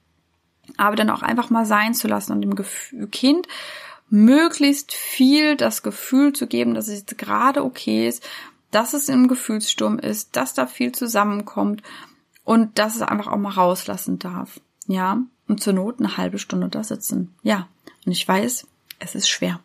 Aber 0.78 0.96
dann 0.96 1.10
auch 1.10 1.22
einfach 1.22 1.50
mal 1.50 1.66
sein 1.66 1.94
zu 1.94 2.08
lassen 2.08 2.32
und 2.32 2.42
dem 2.42 3.12
Kind 3.12 3.48
möglichst 4.10 4.94
viel 4.94 5.56
das 5.56 5.84
Gefühl 5.84 6.34
zu 6.34 6.48
geben, 6.48 6.74
dass 6.74 6.88
es 6.88 7.00
jetzt 7.00 7.18
gerade 7.18 7.64
okay 7.64 8.08
ist, 8.08 8.28
dass 8.72 8.94
es 8.94 9.10
im 9.10 9.28
Gefühlssturm 9.28 10.00
ist, 10.00 10.36
dass 10.36 10.54
da 10.54 10.68
viel 10.68 10.92
zusammenkommt 10.92 11.82
und 12.44 12.78
dass 12.78 12.96
es 12.96 13.02
einfach 13.02 13.28
auch 13.28 13.38
mal 13.38 13.54
rauslassen 13.54 14.20
darf. 14.20 14.60
Ja, 14.88 15.20
und 15.48 15.62
zur 15.62 15.74
Not 15.74 16.00
eine 16.00 16.18
halbe 16.18 16.40
Stunde 16.40 16.70
da 16.70 16.84
sitzen. 16.84 17.36
Ja, 17.44 17.68
und 18.06 18.12
ich 18.12 18.28
weiß, 18.28 18.68
es 19.00 19.16
ist 19.16 19.30
schwer. 19.30 19.60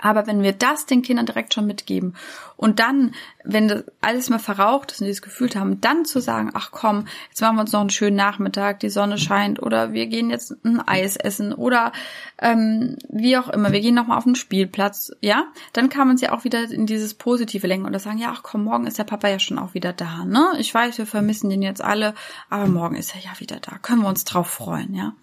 Aber 0.00 0.26
wenn 0.26 0.42
wir 0.42 0.52
das 0.52 0.86
den 0.86 1.02
Kindern 1.02 1.26
direkt 1.26 1.54
schon 1.54 1.66
mitgeben 1.66 2.14
und 2.56 2.80
dann, 2.80 3.14
wenn 3.44 3.68
das 3.68 3.84
alles 4.00 4.30
mal 4.30 4.38
verraucht 4.38 4.92
ist 4.92 5.00
und 5.00 5.06
die 5.06 5.12
das 5.12 5.22
Gefühl 5.22 5.50
haben, 5.54 5.80
dann 5.80 6.04
zu 6.04 6.20
sagen, 6.20 6.50
ach 6.54 6.70
komm, 6.72 7.06
jetzt 7.28 7.40
machen 7.40 7.56
wir 7.56 7.62
uns 7.62 7.72
noch 7.72 7.80
einen 7.80 7.90
schönen 7.90 8.16
Nachmittag, 8.16 8.80
die 8.80 8.90
Sonne 8.90 9.16
scheint 9.16 9.62
oder 9.62 9.92
wir 9.92 10.06
gehen 10.06 10.30
jetzt 10.30 10.54
ein 10.64 10.80
Eis 10.86 11.16
essen 11.16 11.52
oder 11.52 11.92
ähm, 12.40 12.96
wie 13.08 13.36
auch 13.36 13.48
immer, 13.48 13.72
wir 13.72 13.80
gehen 13.80 13.94
nochmal 13.94 14.18
auf 14.18 14.24
den 14.24 14.34
Spielplatz, 14.34 15.12
ja, 15.20 15.46
dann 15.72 15.88
kann 15.88 16.08
man 16.08 16.16
sie 16.16 16.28
auch 16.28 16.44
wieder 16.44 16.70
in 16.70 16.86
dieses 16.86 17.14
Positive 17.14 17.66
lenken 17.66 17.86
oder 17.86 17.98
sagen, 17.98 18.18
ja, 18.18 18.32
ach 18.32 18.42
komm, 18.42 18.64
morgen 18.64 18.86
ist 18.86 18.98
der 18.98 19.04
Papa 19.04 19.28
ja 19.28 19.38
schon 19.38 19.58
auch 19.58 19.74
wieder 19.74 19.92
da, 19.92 20.24
ne? 20.24 20.52
Ich 20.58 20.72
weiß, 20.72 20.98
wir 20.98 21.06
vermissen 21.06 21.50
den 21.50 21.62
jetzt 21.62 21.82
alle, 21.82 22.14
aber 22.50 22.66
morgen 22.66 22.96
ist 22.96 23.14
er 23.14 23.20
ja 23.20 23.30
wieder 23.38 23.58
da, 23.60 23.78
können 23.78 24.02
wir 24.02 24.08
uns 24.08 24.24
drauf 24.24 24.48
freuen, 24.48 24.94
ja? 24.94 25.14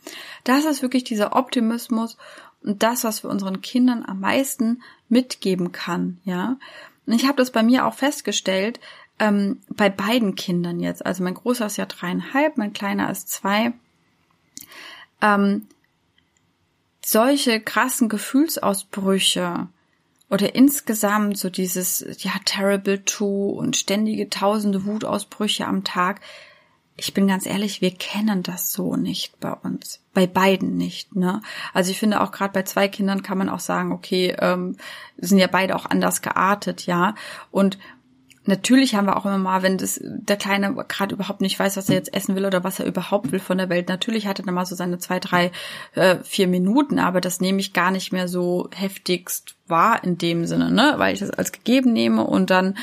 Das 0.43 0.65
ist 0.65 0.81
wirklich 0.81 1.03
dieser 1.03 1.35
Optimismus 1.35 2.17
und 2.65 2.83
das, 2.83 3.03
was 3.03 3.23
wir 3.23 3.29
unseren 3.29 3.61
Kindern 3.61 4.03
am 4.05 4.19
meisten 4.19 4.81
mitgeben 5.09 5.71
kann, 5.71 6.19
ja. 6.23 6.57
Und 7.05 7.13
ich 7.13 7.25
habe 7.25 7.37
das 7.37 7.51
bei 7.51 7.63
mir 7.63 7.85
auch 7.85 7.93
festgestellt, 7.93 8.79
ähm, 9.19 9.61
bei 9.69 9.89
beiden 9.89 10.35
Kindern 10.35 10.79
jetzt. 10.79 11.05
Also 11.05 11.23
mein 11.23 11.35
Großer 11.35 11.67
ist 11.67 11.77
ja 11.77 11.85
dreieinhalb, 11.85 12.57
mein 12.57 12.73
Kleiner 12.73 13.09
ist 13.09 13.29
zwei. 13.29 13.73
Ähm, 15.21 15.67
solche 17.03 17.61
krassen 17.61 18.09
Gefühlsausbrüche 18.09 19.67
oder 20.29 20.55
insgesamt 20.55 21.37
so 21.37 21.49
dieses, 21.49 22.03
ja, 22.19 22.31
terrible 22.45 23.05
two 23.05 23.49
und 23.49 23.77
ständige 23.77 24.29
tausende 24.29 24.85
Wutausbrüche 24.85 25.67
am 25.67 25.83
Tag, 25.83 26.21
ich 26.97 27.13
bin 27.13 27.27
ganz 27.27 27.45
ehrlich, 27.45 27.81
wir 27.81 27.91
kennen 27.91 28.41
das 28.41 28.71
so 28.71 28.95
nicht 28.95 29.39
bei 29.39 29.51
uns. 29.51 29.99
Bei 30.13 30.27
beiden 30.27 30.77
nicht, 30.77 31.15
ne? 31.15 31.41
Also 31.73 31.91
ich 31.91 31.99
finde 31.99 32.21
auch 32.21 32.31
gerade 32.31 32.53
bei 32.53 32.63
zwei 32.63 32.87
Kindern 32.87 33.21
kann 33.21 33.37
man 33.37 33.49
auch 33.49 33.59
sagen, 33.59 33.91
okay, 33.91 34.35
ähm, 34.39 34.77
sind 35.17 35.37
ja 35.37 35.47
beide 35.47 35.75
auch 35.75 35.85
anders 35.85 36.21
geartet, 36.21 36.85
ja. 36.85 37.15
Und 37.51 37.77
natürlich 38.45 38.95
haben 38.95 39.07
wir 39.07 39.17
auch 39.17 39.25
immer 39.25 39.37
mal, 39.37 39.61
wenn 39.61 39.77
das 39.77 39.99
der 40.01 40.37
Kleine 40.37 40.73
gerade 40.87 41.15
überhaupt 41.15 41.41
nicht 41.41 41.59
weiß, 41.59 41.75
was 41.75 41.89
er 41.89 41.95
jetzt 41.95 42.13
essen 42.13 42.35
will 42.35 42.45
oder 42.45 42.63
was 42.63 42.79
er 42.79 42.85
überhaupt 42.85 43.33
will 43.33 43.39
von 43.39 43.57
der 43.57 43.69
Welt, 43.69 43.89
natürlich 43.89 44.25
hat 44.25 44.39
er 44.39 44.45
dann 44.45 44.55
mal 44.55 44.65
so 44.65 44.75
seine 44.75 44.97
zwei, 44.97 45.19
drei, 45.19 45.51
äh, 45.95 46.17
vier 46.23 46.47
Minuten, 46.47 46.99
aber 46.99 47.19
das 47.19 47.41
nehme 47.41 47.59
ich 47.59 47.73
gar 47.73 47.91
nicht 47.91 48.13
mehr 48.13 48.29
so 48.29 48.69
heftigst 48.73 49.55
wahr 49.67 50.01
in 50.01 50.17
dem 50.17 50.45
Sinne, 50.45 50.71
ne? 50.71 50.93
Weil 50.95 51.13
ich 51.13 51.19
das 51.19 51.31
als 51.31 51.51
gegeben 51.51 51.91
nehme 51.91 52.23
und 52.23 52.49
dann 52.49 52.77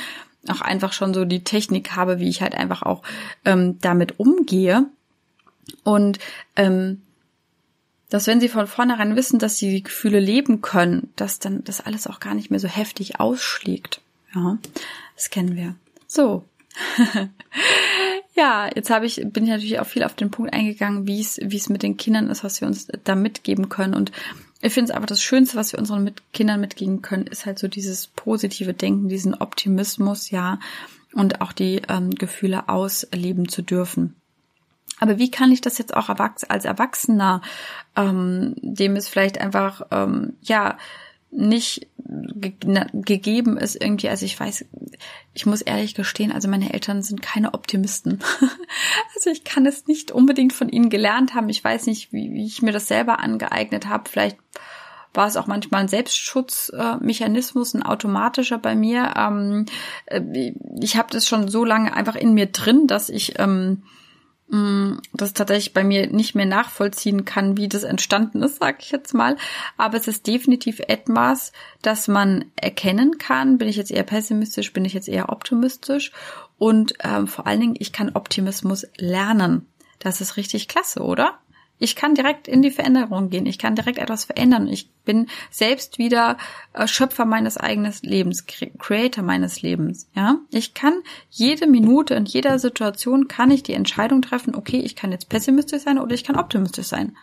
auch 0.49 0.61
einfach 0.61 0.93
schon 0.93 1.13
so 1.13 1.25
die 1.25 1.43
Technik 1.43 1.95
habe, 1.95 2.19
wie 2.19 2.29
ich 2.29 2.41
halt 2.41 2.55
einfach 2.55 2.81
auch 2.81 3.03
ähm, 3.45 3.79
damit 3.79 4.19
umgehe. 4.19 4.85
Und 5.83 6.19
ähm, 6.55 7.01
dass 8.09 8.27
wenn 8.27 8.39
sie 8.39 8.49
von 8.49 8.67
vornherein 8.67 9.15
wissen, 9.15 9.39
dass 9.39 9.57
sie 9.57 9.71
die 9.71 9.83
Gefühle 9.83 10.19
leben 10.19 10.61
können, 10.61 11.11
dass 11.15 11.39
dann 11.39 11.63
das 11.63 11.81
alles 11.81 12.05
auch 12.05 12.19
gar 12.19 12.35
nicht 12.35 12.51
mehr 12.51 12.59
so 12.59 12.67
heftig 12.67 13.19
ausschlägt. 13.19 14.01
Ja, 14.35 14.59
das 15.15 15.29
kennen 15.29 15.55
wir. 15.55 15.75
So. 16.07 16.43
ja, 18.35 18.69
jetzt 18.75 18.89
habe 18.89 19.05
ich, 19.05 19.15
bin 19.25 19.45
ich 19.45 19.49
natürlich 19.49 19.79
auch 19.79 19.87
viel 19.87 20.03
auf 20.03 20.13
den 20.13 20.29
Punkt 20.29 20.53
eingegangen, 20.53 21.07
wie 21.07 21.21
es, 21.21 21.39
wie 21.41 21.57
es 21.57 21.69
mit 21.69 21.83
den 21.83 21.97
Kindern 21.97 22.29
ist, 22.29 22.43
was 22.43 22.61
wir 22.61 22.67
uns 22.67 22.87
da 23.03 23.15
mitgeben 23.15 23.69
können. 23.69 23.95
Und 23.95 24.11
ich 24.65 24.73
finde 24.73 24.91
es 24.91 24.95
einfach 24.95 25.07
das 25.07 25.21
Schönste, 25.21 25.57
was 25.57 25.73
wir 25.73 25.79
unseren 25.79 26.03
mit 26.03 26.21
Kindern 26.31 26.61
mitgeben 26.61 27.01
können, 27.01 27.27
ist 27.27 27.45
halt 27.45 27.59
so 27.59 27.67
dieses 27.67 28.07
positive 28.07 28.73
Denken, 28.73 29.09
diesen 29.09 29.33
Optimismus, 29.35 30.29
ja, 30.31 30.59
und 31.13 31.41
auch 31.41 31.51
die 31.51 31.81
ähm, 31.89 32.11
Gefühle 32.11 32.69
ausleben 32.69 33.49
zu 33.49 33.61
dürfen. 33.61 34.15
Aber 34.99 35.17
wie 35.17 35.29
kann 35.29 35.51
ich 35.51 35.59
das 35.59 35.77
jetzt 35.79 35.93
auch 35.93 36.07
als 36.07 36.65
Erwachsener, 36.65 37.41
ähm, 37.97 38.55
dem 38.61 38.95
es 38.95 39.09
vielleicht 39.09 39.37
einfach, 39.37 39.81
ähm, 39.91 40.37
ja, 40.41 40.77
nicht 41.29 41.87
ge 41.97 42.53
gegeben 42.93 43.57
ist 43.57 43.75
irgendwie, 43.75 44.09
also 44.09 44.25
ich 44.25 44.39
weiß, 44.39 44.65
ich 45.33 45.45
muss 45.45 45.61
ehrlich 45.61 45.95
gestehen, 45.95 46.31
also 46.31 46.47
meine 46.47 46.73
Eltern 46.73 47.01
sind 47.01 47.21
keine 47.21 47.53
Optimisten. 47.53 48.19
also 49.15 49.29
ich 49.31 49.43
kann 49.43 49.65
es 49.65 49.87
nicht 49.87 50.11
unbedingt 50.11 50.53
von 50.53 50.69
ihnen 50.69 50.89
gelernt 50.89 51.33
haben. 51.33 51.49
Ich 51.49 51.63
weiß 51.63 51.87
nicht, 51.87 52.13
wie, 52.13 52.31
wie 52.31 52.45
ich 52.45 52.61
mir 52.61 52.71
das 52.71 52.87
selber 52.87 53.19
angeeignet 53.19 53.87
habe. 53.87 54.09
Vielleicht 54.09 54.37
war 55.13 55.27
es 55.27 55.37
auch 55.37 55.47
manchmal 55.47 55.81
ein 55.81 55.87
Selbstschutzmechanismus, 55.87 57.73
ein 57.73 57.83
automatischer 57.83 58.57
bei 58.59 58.75
mir. 58.75 59.13
Ähm, 59.15 59.65
äh, 60.05 60.53
ich 60.79 60.97
habe 60.97 61.09
das 61.11 61.27
schon 61.27 61.47
so 61.47 61.65
lange 61.65 61.95
einfach 61.95 62.15
in 62.15 62.33
mir 62.33 62.47
drin, 62.47 62.87
dass 62.87 63.09
ich 63.09 63.39
ähm, 63.39 63.83
Mm, 64.53 64.99
das 65.13 65.33
tatsächlich 65.33 65.73
bei 65.73 65.83
mir 65.83 66.05
nicht 66.11 66.35
mehr 66.35 66.45
nachvollziehen 66.45 67.25
kann, 67.25 67.57
wie 67.57 67.67
das 67.67 67.81
entstanden 67.81 68.43
ist, 68.43 68.59
sag 68.59 68.83
ich 68.83 68.91
jetzt 68.91 69.15
mal. 69.15 69.35
Aber 69.77 69.97
es 69.97 70.07
ist 70.07 70.27
definitiv 70.27 70.79
etwas, 70.79 71.53
das 71.81 72.07
man 72.07 72.45
erkennen 72.55 73.17
kann. 73.17 73.57
Bin 73.57 73.67
ich 73.67 73.77
jetzt 73.77 73.89
eher 73.89 74.03
pessimistisch, 74.03 74.71
bin 74.71 74.85
ich 74.85 74.93
jetzt 74.93 75.09
eher 75.09 75.29
optimistisch? 75.29 76.11
Und 76.59 76.93
ähm, 76.99 77.25
vor 77.25 77.47
allen 77.47 77.61
Dingen, 77.61 77.75
ich 77.79 77.93
kann 77.93 78.11
Optimismus 78.13 78.85
lernen. 78.95 79.65
Das 79.97 80.21
ist 80.21 80.37
richtig 80.37 80.67
klasse, 80.67 81.01
oder? 81.01 81.39
Ich 81.79 81.95
kann 81.95 82.15
direkt 82.15 82.47
in 82.47 82.61
die 82.61 82.71
Veränderung 82.71 83.29
gehen. 83.29 83.45
Ich 83.45 83.57
kann 83.57 83.75
direkt 83.75 83.97
etwas 83.97 84.25
verändern. 84.25 84.67
Ich 84.67 84.89
bin 85.05 85.27
selbst 85.49 85.97
wieder 85.97 86.37
äh, 86.73 86.87
Schöpfer 86.87 87.25
meines 87.25 87.57
eigenen 87.57 87.93
Lebens, 88.01 88.45
Creator 88.45 89.23
meines 89.23 89.61
Lebens. 89.61 90.07
Ja, 90.15 90.37
ich 90.49 90.73
kann 90.73 91.01
jede 91.29 91.67
Minute 91.67 92.13
in 92.13 92.25
jeder 92.25 92.59
Situation 92.59 93.27
kann 93.27 93.51
ich 93.51 93.63
die 93.63 93.73
Entscheidung 93.73 94.21
treffen. 94.21 94.55
Okay, 94.55 94.79
ich 94.79 94.95
kann 94.95 95.11
jetzt 95.11 95.29
pessimistisch 95.29 95.83
sein 95.83 95.99
oder 95.99 96.13
ich 96.13 96.23
kann 96.23 96.37
optimistisch 96.37 96.87
sein. 96.87 97.17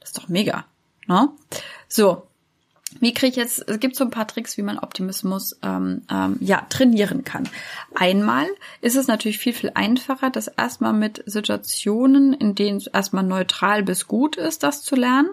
Das 0.00 0.10
ist 0.10 0.18
doch 0.18 0.28
mega. 0.28 0.66
Ne? 1.08 1.30
So, 1.88 2.26
wie 3.00 3.14
kriege 3.14 3.30
ich 3.30 3.36
jetzt, 3.36 3.68
es 3.68 3.80
gibt 3.80 3.96
so 3.96 4.04
ein 4.04 4.10
paar 4.10 4.26
Tricks, 4.26 4.56
wie 4.56 4.62
man 4.62 4.78
Optimismus 4.78 5.58
ähm, 5.62 6.02
ähm, 6.10 6.36
ja 6.40 6.66
trainieren 6.68 7.24
kann. 7.24 7.48
Einmal 7.94 8.46
ist 8.80 8.96
es 8.96 9.06
natürlich 9.06 9.38
viel, 9.38 9.52
viel 9.52 9.72
einfacher, 9.74 10.30
das 10.30 10.48
erstmal 10.48 10.92
mit 10.92 11.22
Situationen, 11.26 12.32
in 12.32 12.54
denen 12.54 12.78
es 12.78 12.86
erstmal 12.86 13.24
neutral 13.24 13.82
bis 13.82 14.06
gut 14.06 14.36
ist, 14.36 14.62
das 14.62 14.82
zu 14.82 14.96
lernen. 14.96 15.30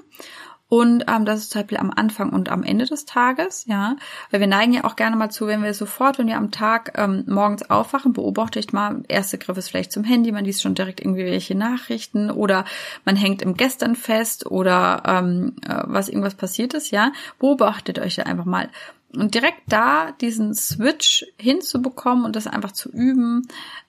Und 0.73 1.05
ähm, 1.07 1.23
das 1.23 1.41
ist 1.41 1.51
zum 1.51 1.61
Beispiel 1.61 1.77
am 1.77 1.91
Anfang 1.95 2.31
und 2.31 2.49
am 2.49 2.63
Ende 2.63 2.85
des 2.85 3.05
Tages, 3.05 3.65
ja. 3.67 3.95
Weil 4.31 4.39
wir 4.39 4.47
neigen 4.47 4.73
ja 4.73 4.85
auch 4.85 4.95
gerne 4.95 5.15
mal 5.15 5.29
zu, 5.29 5.45
wenn 5.45 5.61
wir 5.61 5.75
sofort, 5.75 6.17
wenn 6.17 6.25
wir 6.25 6.37
am 6.37 6.49
Tag 6.49 6.93
ähm, 6.95 7.25
morgens 7.27 7.69
aufwachen, 7.69 8.11
beobachte 8.11 8.57
ich 8.57 8.73
mal, 8.73 9.03
erste 9.07 9.37
Griff 9.37 9.55
ist 9.55 9.69
vielleicht 9.69 9.91
zum 9.91 10.03
Handy, 10.03 10.31
man 10.31 10.45
liest 10.45 10.63
schon 10.63 10.73
direkt 10.73 10.99
irgendwie 10.99 11.25
welche 11.25 11.53
Nachrichten 11.53 12.31
oder 12.31 12.65
man 13.05 13.15
hängt 13.15 13.43
im 13.43 13.53
Gestern 13.53 13.95
fest 13.95 14.47
oder 14.47 15.03
ähm, 15.05 15.57
äh, 15.61 15.83
was 15.83 16.09
irgendwas 16.09 16.33
passiert 16.33 16.73
ist, 16.73 16.89
ja. 16.89 17.11
Beobachtet 17.37 17.99
euch 17.99 18.15
da 18.15 18.23
einfach 18.23 18.45
mal. 18.45 18.67
Und 19.15 19.35
direkt 19.35 19.61
da 19.67 20.11
diesen 20.21 20.55
Switch 20.55 21.23
hinzubekommen 21.37 22.25
und 22.25 22.35
das 22.35 22.47
einfach 22.47 22.71
zu 22.71 22.89
üben, 22.89 23.47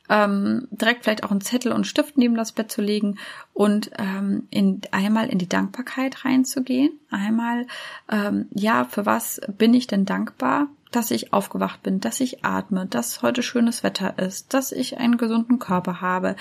ähm, 0.09 0.69
direkt 0.71 1.05
vielleicht 1.05 1.25
auch 1.25 1.31
einen 1.31 1.41
Zettel 1.41 1.73
und 1.73 1.87
Stift 1.87 2.19
neben 2.19 2.35
das 2.35 2.53
Bett 2.53 2.71
zu 2.71 2.83
legen 2.83 3.19
und 3.53 3.91
ähm, 3.99 4.47
in, 4.51 4.83
einmal 4.91 5.29
in 5.29 5.39
die 5.39 5.49
Dankbarkeit 5.49 6.25
reinzugehen. 6.25 6.99
Einmal, 7.11 7.67
ähm, 8.11 8.47
ja, 8.53 8.85
für 8.85 9.07
was 9.07 9.41
bin 9.57 9.75
ich 9.75 9.87
denn 9.87 10.05
dankbar? 10.05 10.69
Dass 10.91 11.11
ich 11.11 11.33
aufgewacht 11.33 11.83
bin, 11.83 11.99
dass 11.99 12.21
ich 12.21 12.45
atme, 12.45 12.87
dass 12.87 13.23
heute 13.23 13.43
schönes 13.43 13.83
Wetter 13.83 14.17
ist, 14.19 14.55
dass 14.55 14.71
ich 14.71 14.99
einen 14.99 15.17
gesunden 15.17 15.59
Körper 15.59 16.01
habe, 16.01 16.37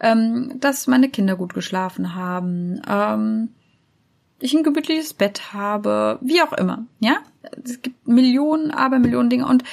ähm, 0.00 0.54
dass 0.60 0.86
meine 0.86 1.10
Kinder 1.10 1.36
gut 1.36 1.52
geschlafen 1.52 2.14
haben, 2.14 2.80
ähm, 2.88 3.50
ich 4.40 4.54
ein 4.54 4.62
gemütliches 4.62 5.14
Bett 5.14 5.52
habe, 5.52 6.18
wie 6.20 6.42
auch 6.42 6.52
immer, 6.52 6.84
ja? 7.00 7.18
Es 7.64 7.82
gibt 7.82 8.06
Millionen, 8.06 8.70
aber 8.70 8.98
Millionen 8.98 9.30
Dinge 9.30 9.46
und 9.46 9.64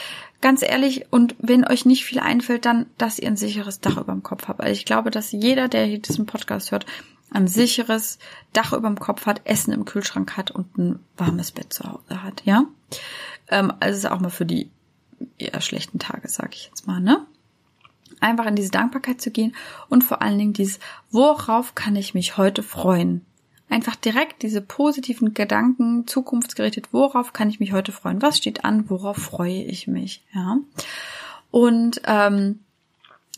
ganz 0.42 0.62
ehrlich, 0.62 1.06
und 1.12 1.36
wenn 1.40 1.66
euch 1.66 1.86
nicht 1.86 2.06
viel 2.06 2.20
einfällt, 2.20 2.66
dann, 2.66 2.86
dass 2.98 3.20
ihr 3.20 3.28
ein 3.28 3.38
sicheres 3.38 3.80
Dach 3.80 3.98
über 3.98 4.14
dem 4.14 4.24
Kopf 4.24 4.48
habt. 4.48 4.62
Also 4.62 4.74
ich 4.74 4.86
glaube, 4.86 5.12
dass 5.12 5.32
jeder, 5.32 5.68
der 5.68 5.86
hier 5.86 6.00
diesen 6.00 6.26
Podcast 6.26 6.72
hört, 6.72 6.86
ein 7.32 7.48
sicheres 7.48 8.20
Dach 8.54 8.74
über 8.74 8.88
dem 8.88 9.00
Kopf 9.00 9.26
hat, 9.26 9.42
Essen 9.46 9.74
im 9.74 9.86
Kühlschrank 9.86 10.38
hat 10.38 10.52
und 10.52 10.78
ein 10.78 11.00
warmes 11.18 11.52
Bett 11.52 11.74
zu 11.74 11.84
Hause 11.84 12.24
hat, 12.24 12.44
ja? 12.46 12.66
Ähm, 13.50 13.74
also 13.80 14.10
auch 14.10 14.20
mal 14.20 14.30
für 14.30 14.46
die 14.46 14.70
eher 15.38 15.62
schlechten 15.62 16.00
Tage, 16.00 16.28
sag 16.30 16.56
ich 16.56 16.68
jetzt 16.68 16.88
mal, 16.88 17.00
ne? 17.00 17.26
Einfach 18.20 18.46
in 18.46 18.56
diese 18.56 18.72
Dankbarkeit 18.72 19.22
zu 19.22 19.32
gehen 19.32 19.56
und 19.90 20.04
vor 20.04 20.22
allen 20.22 20.38
Dingen 20.38 20.54
dieses, 20.54 20.80
worauf 21.12 21.76
kann 21.76 21.96
ich 21.96 22.14
mich 22.14 22.38
heute 22.38 22.64
freuen? 22.64 23.26
Einfach 23.70 23.96
direkt 23.96 24.42
diese 24.44 24.62
positiven 24.62 25.34
Gedanken 25.34 26.08
zukunftsgerichtet, 26.08 26.90
worauf 26.92 27.34
kann 27.34 27.50
ich 27.50 27.60
mich 27.60 27.74
heute 27.74 27.92
freuen? 27.92 28.22
Was 28.22 28.38
steht 28.38 28.64
an? 28.64 28.90
Worauf 28.90 29.18
freue 29.18 29.64
ich 29.64 29.88
mich? 29.88 30.24
Ja. 30.34 30.58
Und 31.52 32.02
ähm, 32.06 32.60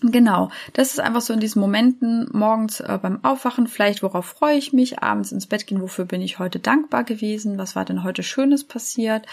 Genau, 0.01 0.51
das 0.73 0.91
ist 0.91 0.99
einfach 0.99 1.21
so 1.21 1.33
in 1.33 1.39
diesen 1.39 1.59
Momenten 1.59 2.29
morgens 2.31 2.81
äh, 2.81 2.99
beim 3.01 3.23
Aufwachen, 3.25 3.67
vielleicht 3.67 4.03
worauf 4.03 4.27
freue 4.27 4.55
ich 4.55 4.71
mich, 4.71 5.01
abends 5.01 5.31
ins 5.31 5.47
Bett 5.47 5.65
gehen, 5.65 5.81
wofür 5.81 6.05
bin 6.05 6.21
ich 6.21 6.37
heute 6.37 6.59
dankbar 6.59 7.03
gewesen, 7.03 7.57
was 7.57 7.75
war 7.75 7.83
denn 7.83 8.03
heute 8.03 8.21
Schönes 8.21 8.63
passiert. 8.63 9.25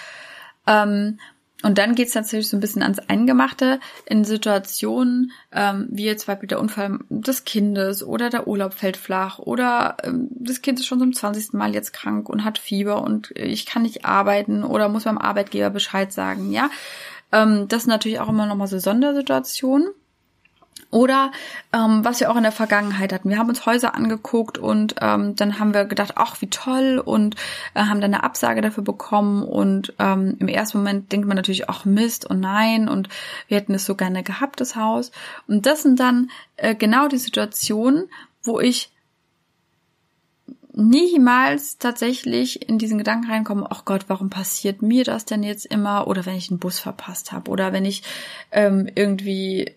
Ähm, 0.67 1.19
und 1.65 1.79
dann 1.79 1.95
geht's 1.95 2.15
natürlich 2.15 2.49
so 2.49 2.59
ein 2.59 2.61
bisschen 2.61 2.83
ans 2.83 2.99
Eingemachte 2.99 3.81
in 4.05 4.25
Situationen, 4.25 5.33
ähm, 5.51 5.89
wie 5.91 6.05
jetzt 6.05 6.27
Beispiel 6.27 6.47
der 6.47 6.61
Unfall 6.61 6.99
des 7.09 7.45
Kindes 7.45 8.03
oder 8.03 8.29
der 8.29 8.47
Urlaub 8.47 8.75
fällt 8.75 8.99
flach 8.99 9.39
oder 9.39 9.97
ähm, 10.03 10.29
das 10.31 10.61
Kind 10.61 10.79
ist 10.79 10.87
schon 10.87 10.99
zum 10.99 11.15
20. 11.15 11.55
Mal 11.55 11.73
jetzt 11.73 11.95
krank 11.95 12.29
und 12.29 12.45
hat 12.45 12.59
Fieber 12.59 13.03
und 13.03 13.31
ich 13.35 13.65
kann 13.65 13.83
nicht 13.83 14.05
arbeiten 14.05 14.63
oder 14.63 14.91
muss 14.91 15.05
beim 15.05 15.17
Arbeitgeber 15.17 15.71
Bescheid 15.71 16.13
sagen, 16.13 16.53
ja. 16.53 16.69
Ähm, 17.33 17.67
das 17.69 17.85
sind 17.85 17.91
natürlich 17.91 18.21
auch 18.21 18.29
immer 18.29 18.45
nochmal 18.45 18.69
so 18.69 18.79
Sondersituationen. 18.79 19.89
Oder 20.91 21.33
ähm, 21.73 22.05
was 22.05 22.21
wir 22.21 22.31
auch 22.31 22.37
in 22.37 22.45
der 22.45 22.53
Vergangenheit 22.53 23.13
hatten. 23.13 23.29
Wir 23.29 23.39
haben 23.39 23.49
uns 23.49 23.67
Häuser 23.67 23.97
angeguckt 23.97 24.59
und 24.59 24.95
ähm, 25.01 25.35
dann 25.35 25.59
haben 25.59 25.75
wir 25.75 25.87
gedacht, 25.87 26.13
ach, 26.15 26.41
wie 26.41 26.49
toll 26.49 27.03
und 27.05 27.35
äh, 27.75 27.81
haben 27.81 28.01
dann 28.01 28.15
eine 28.15 28.23
Absage 28.23 28.61
dafür 28.61 28.85
bekommen. 28.85 29.43
Und 29.43 29.93
ähm, 29.99 30.37
im 30.39 30.47
ersten 30.47 30.79
Moment 30.79 31.11
denkt 31.11 31.27
man 31.27 31.37
natürlich, 31.37 31.69
ach 31.69 31.85
Mist 31.85 32.31
und 32.31 32.39
nein 32.39 32.89
und 32.89 33.09
wir 33.49 33.57
hätten 33.57 33.75
es 33.75 33.87
so 33.87 33.97
gerne 33.97 34.23
gehabt, 34.23 34.61
das 34.61 34.77
Haus. 34.77 35.11
Und 35.49 35.67
das 35.67 35.83
sind 35.83 35.99
dann 35.99 36.31
äh, 36.57 36.77
genau 36.77 37.09
die 37.09 37.19
Situationen, 37.19 38.09
wo 38.45 38.61
ich 38.61 38.93
niemals 40.75 41.79
tatsächlich 41.79 42.69
in 42.69 42.79
diesen 42.79 42.99
Gedanken 42.99 43.31
reinkomme, 43.31 43.67
ach 43.71 43.85
Gott, 43.85 44.05
warum 44.09 44.29
passiert 44.29 44.83
mir 44.83 45.05
das 45.05 45.25
denn 45.25 45.43
jetzt 45.43 45.67
immer? 45.67 46.07
Oder 46.09 46.27
wenn 46.27 46.37
ich 46.37 46.51
einen 46.51 46.59
Bus 46.59 46.79
verpasst 46.79 47.33
habe 47.33 47.51
oder 47.51 47.73
wenn 47.73 47.85
ich 47.85 48.03
ähm, 48.51 48.89
irgendwie 48.95 49.73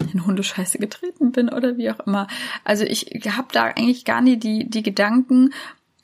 in 0.00 0.26
Hundescheiße 0.26 0.78
getreten 0.78 1.32
bin 1.32 1.48
oder 1.48 1.76
wie 1.76 1.90
auch 1.90 2.00
immer. 2.00 2.26
Also 2.64 2.84
ich 2.84 3.06
habe 3.28 3.48
da 3.52 3.64
eigentlich 3.64 4.04
gar 4.04 4.20
nie 4.20 4.36
die, 4.36 4.68
die 4.68 4.82
Gedanken 4.82 5.52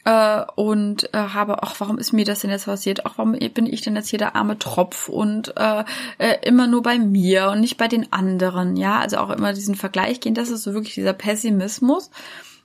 äh, 0.05 0.43
und 0.57 1.13
äh, 1.15 1.19
habe, 1.19 1.63
ach, 1.63 1.77
warum 1.79 1.99
ist 1.99 2.13
mir 2.13 2.25
das 2.25 2.41
denn 2.41 2.51
jetzt 2.51 2.67
passiert? 2.67 3.07
Ach, 3.07 3.15
warum 3.17 3.33
bin 3.33 3.67
ich 3.67 3.81
denn 3.81 3.97
jetzt 3.97 4.09
hier 4.09 4.19
der 4.19 4.37
arme 4.37 4.59
Tropf 4.59 5.09
und 5.09 5.57
äh, 5.57 5.85
äh, 6.19 6.37
immer 6.43 6.67
nur 6.67 6.83
bei 6.83 6.99
mir 6.99 7.51
und 7.51 7.61
nicht 7.61 7.77
bei 7.77 7.89
den 7.89 8.13
anderen? 8.13 8.77
Ja, 8.77 9.01
also 9.01 9.19
auch 9.19 9.31
immer 9.31 9.53
diesen 9.53 9.75
Vergleich 9.75 10.21
gehen, 10.21 10.35
das 10.35 10.51
ist 10.51 10.63
so 10.63 10.75
wirklich 10.75 10.95
dieser 10.95 11.15
Pessimismus. 11.15 12.11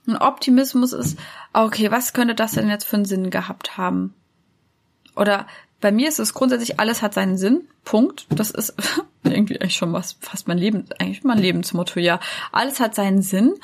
Und 0.06 0.16
Optimismus 0.16 0.92
ist, 0.92 1.18
okay, 1.52 1.90
was 1.90 2.12
könnte 2.12 2.34
das 2.34 2.52
denn 2.52 2.68
jetzt 2.68 2.84
für 2.84 2.96
einen 2.96 3.04
Sinn 3.04 3.30
gehabt 3.30 3.76
haben? 3.76 4.14
Oder 5.16 5.46
bei 5.80 5.92
mir 5.92 6.08
ist 6.08 6.18
es 6.18 6.34
grundsätzlich, 6.34 6.78
alles 6.78 7.02
hat 7.02 7.14
seinen 7.14 7.38
Sinn. 7.38 7.62
Punkt. 7.84 8.26
Das 8.28 8.50
ist 8.50 8.74
irgendwie 9.24 9.60
eigentlich 9.60 9.76
schon 9.76 9.92
was, 9.92 10.16
fast 10.20 10.48
mein 10.48 10.58
Leben, 10.58 10.84
eigentlich 10.98 11.24
mein 11.24 11.38
Lebensmotto, 11.38 12.00
ja. 12.00 12.20
Alles 12.52 12.80
hat 12.80 12.94
seinen 12.94 13.22
Sinn. 13.22 13.54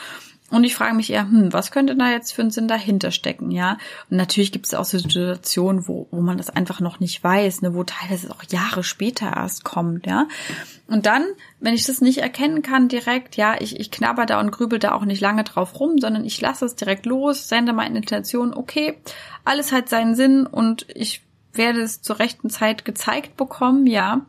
Und 0.48 0.62
ich 0.62 0.76
frage 0.76 0.94
mich 0.94 1.10
eher, 1.10 1.22
hm, 1.22 1.52
was 1.52 1.72
könnte 1.72 1.96
da 1.96 2.12
jetzt 2.12 2.32
für 2.32 2.42
einen 2.42 2.52
Sinn 2.52 2.68
dahinter 2.68 3.10
stecken, 3.10 3.50
ja? 3.50 3.78
Und 4.10 4.16
natürlich 4.16 4.52
gibt 4.52 4.66
es 4.66 4.74
auch 4.74 4.84
Situationen, 4.84 5.88
wo, 5.88 6.06
wo 6.12 6.20
man 6.20 6.36
das 6.36 6.50
einfach 6.50 6.78
noch 6.78 7.00
nicht 7.00 7.22
weiß, 7.22 7.62
ne, 7.62 7.74
wo 7.74 7.82
teilweise 7.82 8.30
auch 8.30 8.44
Jahre 8.48 8.84
später 8.84 9.26
erst 9.34 9.64
kommt, 9.64 10.06
ja? 10.06 10.28
Und 10.86 11.06
dann, 11.06 11.24
wenn 11.58 11.74
ich 11.74 11.84
das 11.84 12.00
nicht 12.00 12.18
erkennen 12.18 12.62
kann 12.62 12.86
direkt, 12.86 13.36
ja, 13.36 13.56
ich, 13.58 13.80
ich 13.80 13.90
knabber 13.90 14.24
da 14.24 14.38
und 14.38 14.52
grübel 14.52 14.78
da 14.78 14.92
auch 14.92 15.04
nicht 15.04 15.20
lange 15.20 15.42
drauf 15.42 15.80
rum, 15.80 15.98
sondern 15.98 16.24
ich 16.24 16.40
lasse 16.40 16.64
es 16.64 16.76
direkt 16.76 17.06
los, 17.06 17.48
sende 17.48 17.72
meine 17.72 17.98
Intention, 17.98 18.54
okay, 18.54 18.98
alles 19.44 19.72
hat 19.72 19.88
seinen 19.88 20.14
Sinn 20.14 20.46
und 20.46 20.86
ich 20.94 21.25
werde 21.56 21.80
es 21.80 22.02
zur 22.02 22.18
rechten 22.18 22.50
Zeit 22.50 22.84
gezeigt 22.84 23.36
bekommen, 23.36 23.86
ja. 23.86 24.26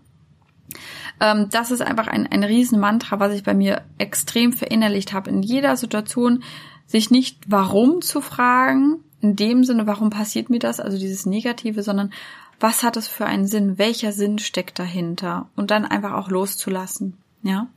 Ähm, 1.19 1.49
das 1.49 1.71
ist 1.71 1.81
einfach 1.81 2.07
ein, 2.07 2.27
ein 2.27 2.43
Riesenmantra, 2.43 3.19
was 3.19 3.33
ich 3.33 3.43
bei 3.43 3.53
mir 3.53 3.83
extrem 3.97 4.53
verinnerlicht 4.53 5.13
habe. 5.13 5.29
In 5.29 5.41
jeder 5.41 5.75
Situation 5.77 6.43
sich 6.85 7.11
nicht 7.11 7.39
warum 7.47 8.01
zu 8.01 8.21
fragen, 8.21 9.03
in 9.21 9.35
dem 9.35 9.63
Sinne, 9.63 9.87
warum 9.87 10.09
passiert 10.09 10.49
mir 10.49 10.59
das, 10.59 10.79
also 10.79 10.97
dieses 10.97 11.25
Negative, 11.25 11.83
sondern 11.83 12.11
was 12.59 12.83
hat 12.83 12.97
es 12.97 13.07
für 13.07 13.25
einen 13.25 13.47
Sinn, 13.47 13.77
welcher 13.77 14.11
Sinn 14.11 14.39
steckt 14.39 14.79
dahinter 14.79 15.49
und 15.55 15.71
dann 15.71 15.85
einfach 15.85 16.13
auch 16.13 16.29
loszulassen, 16.29 17.17
ja. 17.43 17.67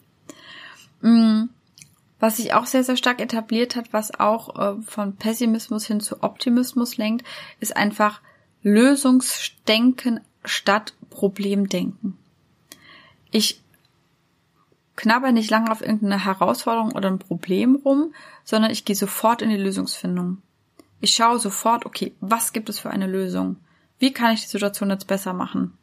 Mm, 1.02 1.48
was 2.18 2.36
sich 2.36 2.52
auch 2.52 2.66
sehr, 2.66 2.84
sehr 2.84 2.96
stark 2.96 3.20
etabliert 3.20 3.76
hat, 3.76 3.92
was 3.92 4.18
auch 4.18 4.58
äh, 4.58 4.82
von 4.82 5.16
Pessimismus 5.16 5.86
hin 5.86 6.00
zu 6.00 6.22
Optimismus 6.22 6.98
lenkt, 6.98 7.26
ist 7.60 7.76
einfach 7.76 8.20
Lösungsdenken 8.62 10.20
statt 10.44 10.94
Problemdenken. 11.10 12.16
Ich 13.30 13.60
knabber 14.96 15.32
nicht 15.32 15.50
lange 15.50 15.70
auf 15.70 15.80
irgendeine 15.80 16.24
Herausforderung 16.24 16.92
oder 16.92 17.10
ein 17.10 17.18
Problem 17.18 17.76
rum, 17.76 18.14
sondern 18.44 18.70
ich 18.70 18.84
gehe 18.84 18.96
sofort 18.96 19.40
in 19.40 19.50
die 19.50 19.56
Lösungsfindung. 19.56 20.42
Ich 21.00 21.12
schaue 21.12 21.38
sofort, 21.38 21.86
okay, 21.86 22.12
was 22.20 22.52
gibt 22.52 22.68
es 22.68 22.78
für 22.78 22.90
eine 22.90 23.06
Lösung? 23.06 23.56
Wie 23.98 24.12
kann 24.12 24.32
ich 24.32 24.42
die 24.42 24.48
Situation 24.48 24.90
jetzt 24.90 25.06
besser 25.06 25.32
machen? 25.32 25.76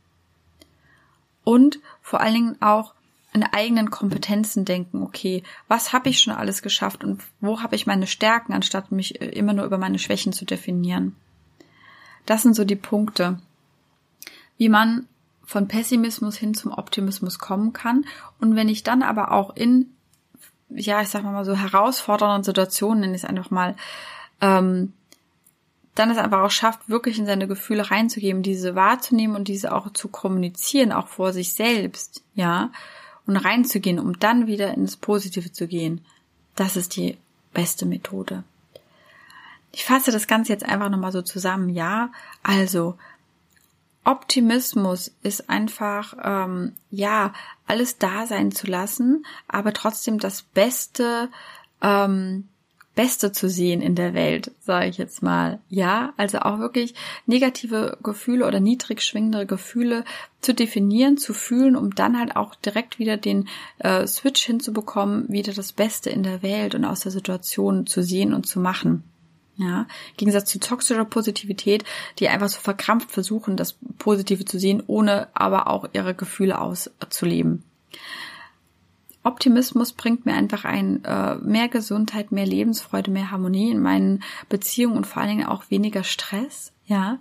Und 1.44 1.80
vor 2.02 2.20
allen 2.22 2.34
Dingen 2.34 2.62
auch 2.62 2.94
in 3.34 3.44
eigenen 3.44 3.90
Kompetenzen 3.90 4.66
denken, 4.66 5.02
okay, 5.02 5.44
was 5.68 5.94
habe 5.94 6.10
ich 6.10 6.20
schon 6.20 6.34
alles 6.34 6.62
geschafft 6.62 7.04
und 7.04 7.24
wo 7.40 7.62
habe 7.62 7.76
ich 7.76 7.88
meine 7.88 8.08
Stärken, 8.08 8.54
anstatt 8.54 8.92
mich 8.92 9.22
äh, 9.22 9.30
immer 9.30 9.54
nur 9.54 9.66
über 9.66 9.78
meine 9.78 10.00
Schwächen 10.00 10.34
zu 10.34 10.46
definieren. 10.46 11.16
Das 12.28 12.44
sind 12.44 12.56
so 12.56 12.66
die 12.66 12.76
Punkte, 12.76 13.40
wie 14.58 14.70
man 14.70 15.08
von 15.44 15.68
Pessimismus 15.68 16.36
hin 16.36 16.54
zum 16.54 16.74
Optimismus 16.74 17.40
kommen 17.40 17.74
kann. 17.74 18.06
Und 18.40 18.56
wenn 18.56 18.70
ich 18.70 18.84
dann 18.84 19.02
aber 19.02 19.32
auch 19.32 19.56
in, 19.56 19.88
ja, 20.70 21.02
ich 21.02 21.08
sag 21.08 21.24
mal 21.24 21.46
so 21.46 21.56
herausfordernden 21.56 22.44
Situationen, 22.44 23.00
nenne 23.00 23.16
ich 23.16 23.24
es 23.24 23.30
einfach 23.30 23.50
mal, 23.50 23.76
ähm, 24.42 24.92
dann 25.96 26.12
es 26.12 26.18
einfach 26.18 26.42
auch 26.42 26.52
schafft, 26.52 26.90
wirklich 26.90 27.18
in 27.18 27.26
seine 27.26 27.48
Gefühle 27.48 27.90
reinzugeben, 27.90 28.44
diese 28.44 28.76
wahrzunehmen 28.76 29.36
und 29.36 29.48
diese 29.48 29.74
auch 29.74 29.92
zu 29.94 30.10
kommunizieren, 30.10 30.92
auch 30.92 31.08
vor 31.08 31.32
sich 31.34 31.54
selbst, 31.54 32.24
ja, 32.36 32.70
und 33.26 33.38
reinzugehen, 33.38 34.00
um 34.00 34.20
dann 34.20 34.48
wieder 34.48 34.74
ins 34.74 34.98
Positive 34.98 35.52
zu 35.52 35.68
gehen. 35.68 36.02
Das 36.56 36.76
ist 36.76 36.98
die 36.98 37.18
beste 37.54 37.86
Methode. 37.86 38.44
Ich 39.78 39.86
fasse 39.86 40.12
das 40.12 40.26
Ganze 40.26 40.52
jetzt 40.52 40.66
einfach 40.66 40.90
nochmal 40.90 41.12
so 41.12 41.22
zusammen, 41.22 41.70
ja. 41.70 42.12
Also, 42.42 42.98
Optimismus 44.06 45.16
ist 45.22 45.52
einfach, 45.52 46.16
ähm, 46.24 46.74
ja, 46.90 47.32
alles 47.68 48.00
da 48.00 48.26
sein 48.26 48.52
zu 48.52 48.66
lassen, 48.66 49.24
aber 49.48 49.74
trotzdem 49.74 50.18
das 50.18 50.42
Beste 50.42 51.30
ähm, 51.84 52.50
Beste 52.96 53.32
zu 53.32 53.48
sehen 53.48 53.84
in 53.84 53.94
der 53.94 54.16
Welt, 54.16 54.50
sage 54.62 54.88
ich 54.88 54.98
jetzt 54.98 55.22
mal. 55.22 55.60
Ja, 55.70 56.16
also 56.18 56.40
auch 56.40 56.58
wirklich 56.58 56.96
negative 57.28 58.00
Gefühle 58.02 58.48
oder 58.48 58.60
niedrig 58.60 59.04
schwingende 59.04 59.46
Gefühle 59.46 60.06
zu 60.42 60.56
definieren, 60.56 61.20
zu 61.20 61.36
fühlen, 61.36 61.76
um 61.76 61.94
dann 61.94 62.18
halt 62.18 62.36
auch 62.36 62.56
direkt 62.56 62.98
wieder 62.98 63.16
den 63.16 63.48
äh, 63.78 64.08
Switch 64.08 64.44
hinzubekommen, 64.44 65.30
wieder 65.30 65.54
das 65.54 65.72
Beste 65.72 66.10
in 66.10 66.24
der 66.24 66.42
Welt 66.42 66.74
und 66.74 66.84
aus 66.84 67.02
der 67.02 67.12
Situation 67.12 67.86
zu 67.86 68.02
sehen 68.02 68.34
und 68.34 68.48
zu 68.48 68.60
machen. 68.60 69.04
Ja, 69.60 69.82
im 69.82 70.18
Gegensatz 70.18 70.52
zu 70.52 70.60
toxischer 70.60 71.04
Positivität, 71.06 71.84
die 72.20 72.30
einfach 72.30 72.48
so 72.48 72.60
verkrampft 72.60 73.10
versuchen, 73.10 73.58
das 73.58 73.76
Positive 73.98 74.46
zu 74.46 74.60
sehen, 74.60 74.84
ohne 74.86 75.30
aber 75.34 75.68
auch 75.68 75.90
ihre 75.94 76.14
Gefühle 76.14 76.62
auszuleben. 76.62 77.64
Optimismus 79.24 79.92
bringt 79.92 80.26
mir 80.26 80.36
einfach 80.36 80.64
ein 80.64 81.04
äh, 81.04 81.36
mehr 81.36 81.68
Gesundheit, 81.68 82.32
mehr 82.32 82.46
Lebensfreude, 82.46 83.12
mehr 83.12 83.32
Harmonie 83.32 83.72
in 83.72 83.82
meinen 83.82 84.24
Beziehungen 84.48 84.96
und 84.96 85.08
vor 85.08 85.22
allen 85.22 85.38
Dingen 85.38 85.48
auch 85.48 85.70
weniger 85.70 86.04
Stress, 86.04 86.72
ja. 86.86 87.20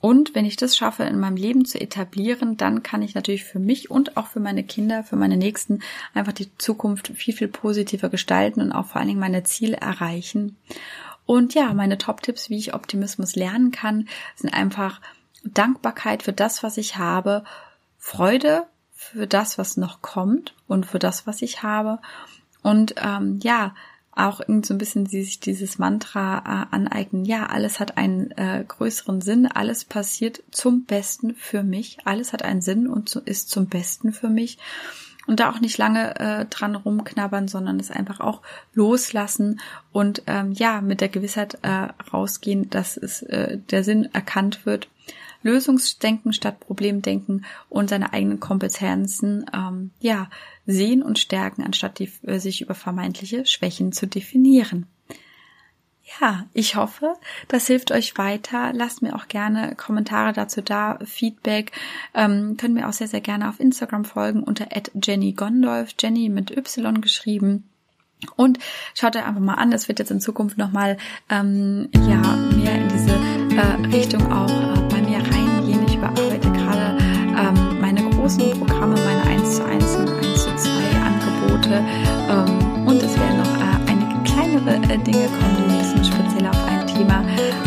Und 0.00 0.34
wenn 0.34 0.46
ich 0.46 0.56
das 0.56 0.76
schaffe, 0.76 1.02
in 1.04 1.20
meinem 1.20 1.36
Leben 1.36 1.66
zu 1.66 1.78
etablieren, 1.78 2.56
dann 2.56 2.82
kann 2.82 3.02
ich 3.02 3.14
natürlich 3.14 3.44
für 3.44 3.58
mich 3.58 3.90
und 3.90 4.16
auch 4.16 4.26
für 4.28 4.40
meine 4.40 4.64
Kinder, 4.64 5.04
für 5.04 5.16
meine 5.16 5.36
Nächsten 5.36 5.80
einfach 6.14 6.32
die 6.32 6.56
Zukunft 6.56 7.08
viel, 7.08 7.34
viel 7.34 7.48
positiver 7.48 8.08
gestalten 8.08 8.62
und 8.62 8.72
auch 8.72 8.86
vor 8.86 8.96
allen 8.96 9.08
Dingen 9.08 9.20
meine 9.20 9.42
Ziele 9.42 9.76
erreichen. 9.76 10.56
Und 11.30 11.54
ja, 11.54 11.72
meine 11.74 11.96
Top-Tipps, 11.96 12.50
wie 12.50 12.58
ich 12.58 12.74
Optimismus 12.74 13.36
lernen 13.36 13.70
kann, 13.70 14.08
sind 14.34 14.52
einfach 14.52 15.00
Dankbarkeit 15.44 16.24
für 16.24 16.32
das, 16.32 16.64
was 16.64 16.76
ich 16.76 16.96
habe, 16.96 17.44
Freude 17.98 18.64
für 18.90 19.28
das, 19.28 19.56
was 19.56 19.76
noch 19.76 20.02
kommt 20.02 20.56
und 20.66 20.86
für 20.86 20.98
das, 20.98 21.28
was 21.28 21.40
ich 21.42 21.62
habe. 21.62 22.00
Und 22.64 22.96
ähm, 23.00 23.38
ja, 23.44 23.76
auch 24.10 24.40
irgend 24.40 24.66
so 24.66 24.74
ein 24.74 24.78
bisschen 24.78 25.06
sich 25.06 25.38
dieses 25.38 25.78
Mantra 25.78 26.38
äh, 26.38 26.74
aneignen. 26.74 27.24
Ja, 27.24 27.46
alles 27.46 27.78
hat 27.78 27.96
einen 27.96 28.32
äh, 28.32 28.64
größeren 28.66 29.20
Sinn, 29.20 29.46
alles 29.46 29.84
passiert 29.84 30.42
zum 30.50 30.84
Besten 30.84 31.36
für 31.36 31.62
mich, 31.62 31.98
alles 32.06 32.32
hat 32.32 32.42
einen 32.42 32.60
Sinn 32.60 32.88
und 32.88 33.08
so, 33.08 33.20
ist 33.20 33.50
zum 33.50 33.66
Besten 33.66 34.12
für 34.12 34.30
mich. 34.30 34.58
Und 35.26 35.38
da 35.38 35.50
auch 35.50 35.60
nicht 35.60 35.76
lange 35.78 36.18
äh, 36.18 36.46
dran 36.46 36.74
rumknabbern, 36.74 37.46
sondern 37.46 37.78
es 37.78 37.90
einfach 37.90 38.20
auch 38.20 38.40
loslassen 38.72 39.60
und 39.92 40.22
ähm, 40.26 40.52
ja, 40.52 40.80
mit 40.80 41.00
der 41.00 41.08
Gewissheit 41.08 41.58
äh, 41.62 41.88
rausgehen, 42.12 42.70
dass 42.70 42.96
es 42.96 43.22
äh, 43.22 43.58
der 43.58 43.84
Sinn 43.84 44.08
erkannt 44.12 44.64
wird 44.64 44.88
Lösungsdenken 45.42 46.32
statt 46.32 46.60
Problemdenken 46.60 47.44
und 47.68 47.90
seine 47.90 48.12
eigenen 48.12 48.40
Kompetenzen 48.40 49.46
ähm, 49.54 49.90
ja 50.00 50.28
sehen 50.66 51.02
und 51.02 51.18
stärken, 51.18 51.62
anstatt 51.62 51.98
die, 51.98 52.10
äh, 52.22 52.38
sich 52.38 52.60
über 52.60 52.74
vermeintliche 52.74 53.46
Schwächen 53.46 53.92
zu 53.92 54.06
definieren. 54.06 54.86
Ja, 56.18 56.46
ich 56.54 56.76
hoffe, 56.76 57.14
das 57.48 57.66
hilft 57.66 57.92
euch 57.92 58.18
weiter. 58.18 58.72
Lasst 58.72 59.02
mir 59.02 59.14
auch 59.14 59.28
gerne 59.28 59.74
Kommentare 59.76 60.32
dazu 60.32 60.60
da, 60.60 60.98
Feedback. 61.04 61.72
Ähm, 62.14 62.56
können 62.56 62.74
mir 62.74 62.88
auch 62.88 62.92
sehr, 62.92 63.06
sehr 63.06 63.20
gerne 63.20 63.48
auf 63.48 63.60
Instagram 63.60 64.04
folgen 64.04 64.42
unter 64.42 64.66
Jenny 65.02 65.32
Gondolf, 65.32 65.94
Jenny 65.98 66.28
mit 66.28 66.50
Y 66.50 67.00
geschrieben. 67.00 67.70
Und 68.36 68.58
schaut 68.94 69.16
euch 69.16 69.24
einfach 69.24 69.40
mal 69.40 69.54
an, 69.54 69.72
es 69.72 69.88
wird 69.88 69.98
jetzt 69.98 70.10
in 70.10 70.20
Zukunft 70.20 70.58
nochmal 70.58 70.98
ähm, 71.30 71.88
ja, 71.94 72.20
mehr 72.54 72.74
in 72.74 72.88
diese 72.88 73.14
äh, 73.56 73.96
Richtung 73.96 74.30
auch 74.30 74.50
äh, 74.50 74.80
bei 74.90 75.00
mir 75.02 75.18
reingehen. 75.18 75.86
Ich 75.86 75.94
überarbeite 75.94 76.50
gerade 76.50 76.98
ähm, 77.00 77.80
meine 77.80 78.02
großen 78.10 78.50
Programme, 78.58 78.96
meine 78.96 79.22
1 79.22 79.56
zu 79.56 79.64
1 79.64 79.96
und 79.96 80.10
1 80.10 80.42
zu 80.42 80.56
2 80.56 80.70
Angebote. 81.00 81.84
Ähm, 82.28 82.86
und 82.86 83.02
es 83.02 83.18
werden 83.18 83.38
noch 83.38 83.56
äh, 83.56 83.90
einige 83.90 84.22
kleinere 84.24 84.74
äh, 84.92 84.98
Dinge 84.98 85.28
kommen, 85.28 85.79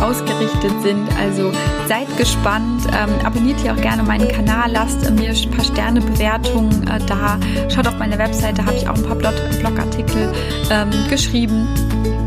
ausgerichtet 0.01 0.73
sind. 0.81 1.07
Also 1.19 1.51
seid 1.87 2.15
gespannt. 2.17 2.83
Ähm, 2.87 3.09
abonniert 3.25 3.59
hier 3.61 3.73
auch 3.73 3.81
gerne 3.81 4.03
meinen 4.03 4.27
Kanal, 4.27 4.71
lasst 4.71 5.09
mir 5.11 5.29
ein 5.31 5.51
paar 5.51 5.65
Sternebewertungen 5.65 6.87
äh, 6.87 6.99
da. 7.05 7.39
Schaut 7.73 7.87
auf 7.87 7.97
meine 7.97 8.17
Webseite, 8.17 8.65
habe 8.65 8.75
ich 8.75 8.87
auch 8.87 8.95
ein 8.95 9.03
paar 9.03 9.15
Blog 9.15 9.33
Blogartikel 9.59 10.33
ähm, 10.69 10.89
geschrieben. 11.09 11.67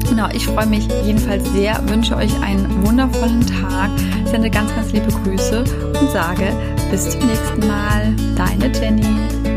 Genau, 0.09 0.29
ich 0.33 0.47
freue 0.47 0.67
mich 0.67 0.89
jedenfalls 1.05 1.51
sehr, 1.53 1.81
wünsche 1.89 2.17
euch 2.17 2.33
einen 2.41 2.87
wundervollen 2.87 3.45
Tag, 3.47 3.91
sende 4.25 4.51
ganz, 4.51 4.75
ganz 4.75 4.93
liebe 4.93 5.09
Grüße 5.09 5.65
und 6.01 6.11
sage 6.11 6.53
bis 6.91 7.11
zum 7.11 7.27
nächsten 7.27 7.67
Mal. 7.67 8.15
Deine 8.37 8.73
Jenny. 8.73 9.56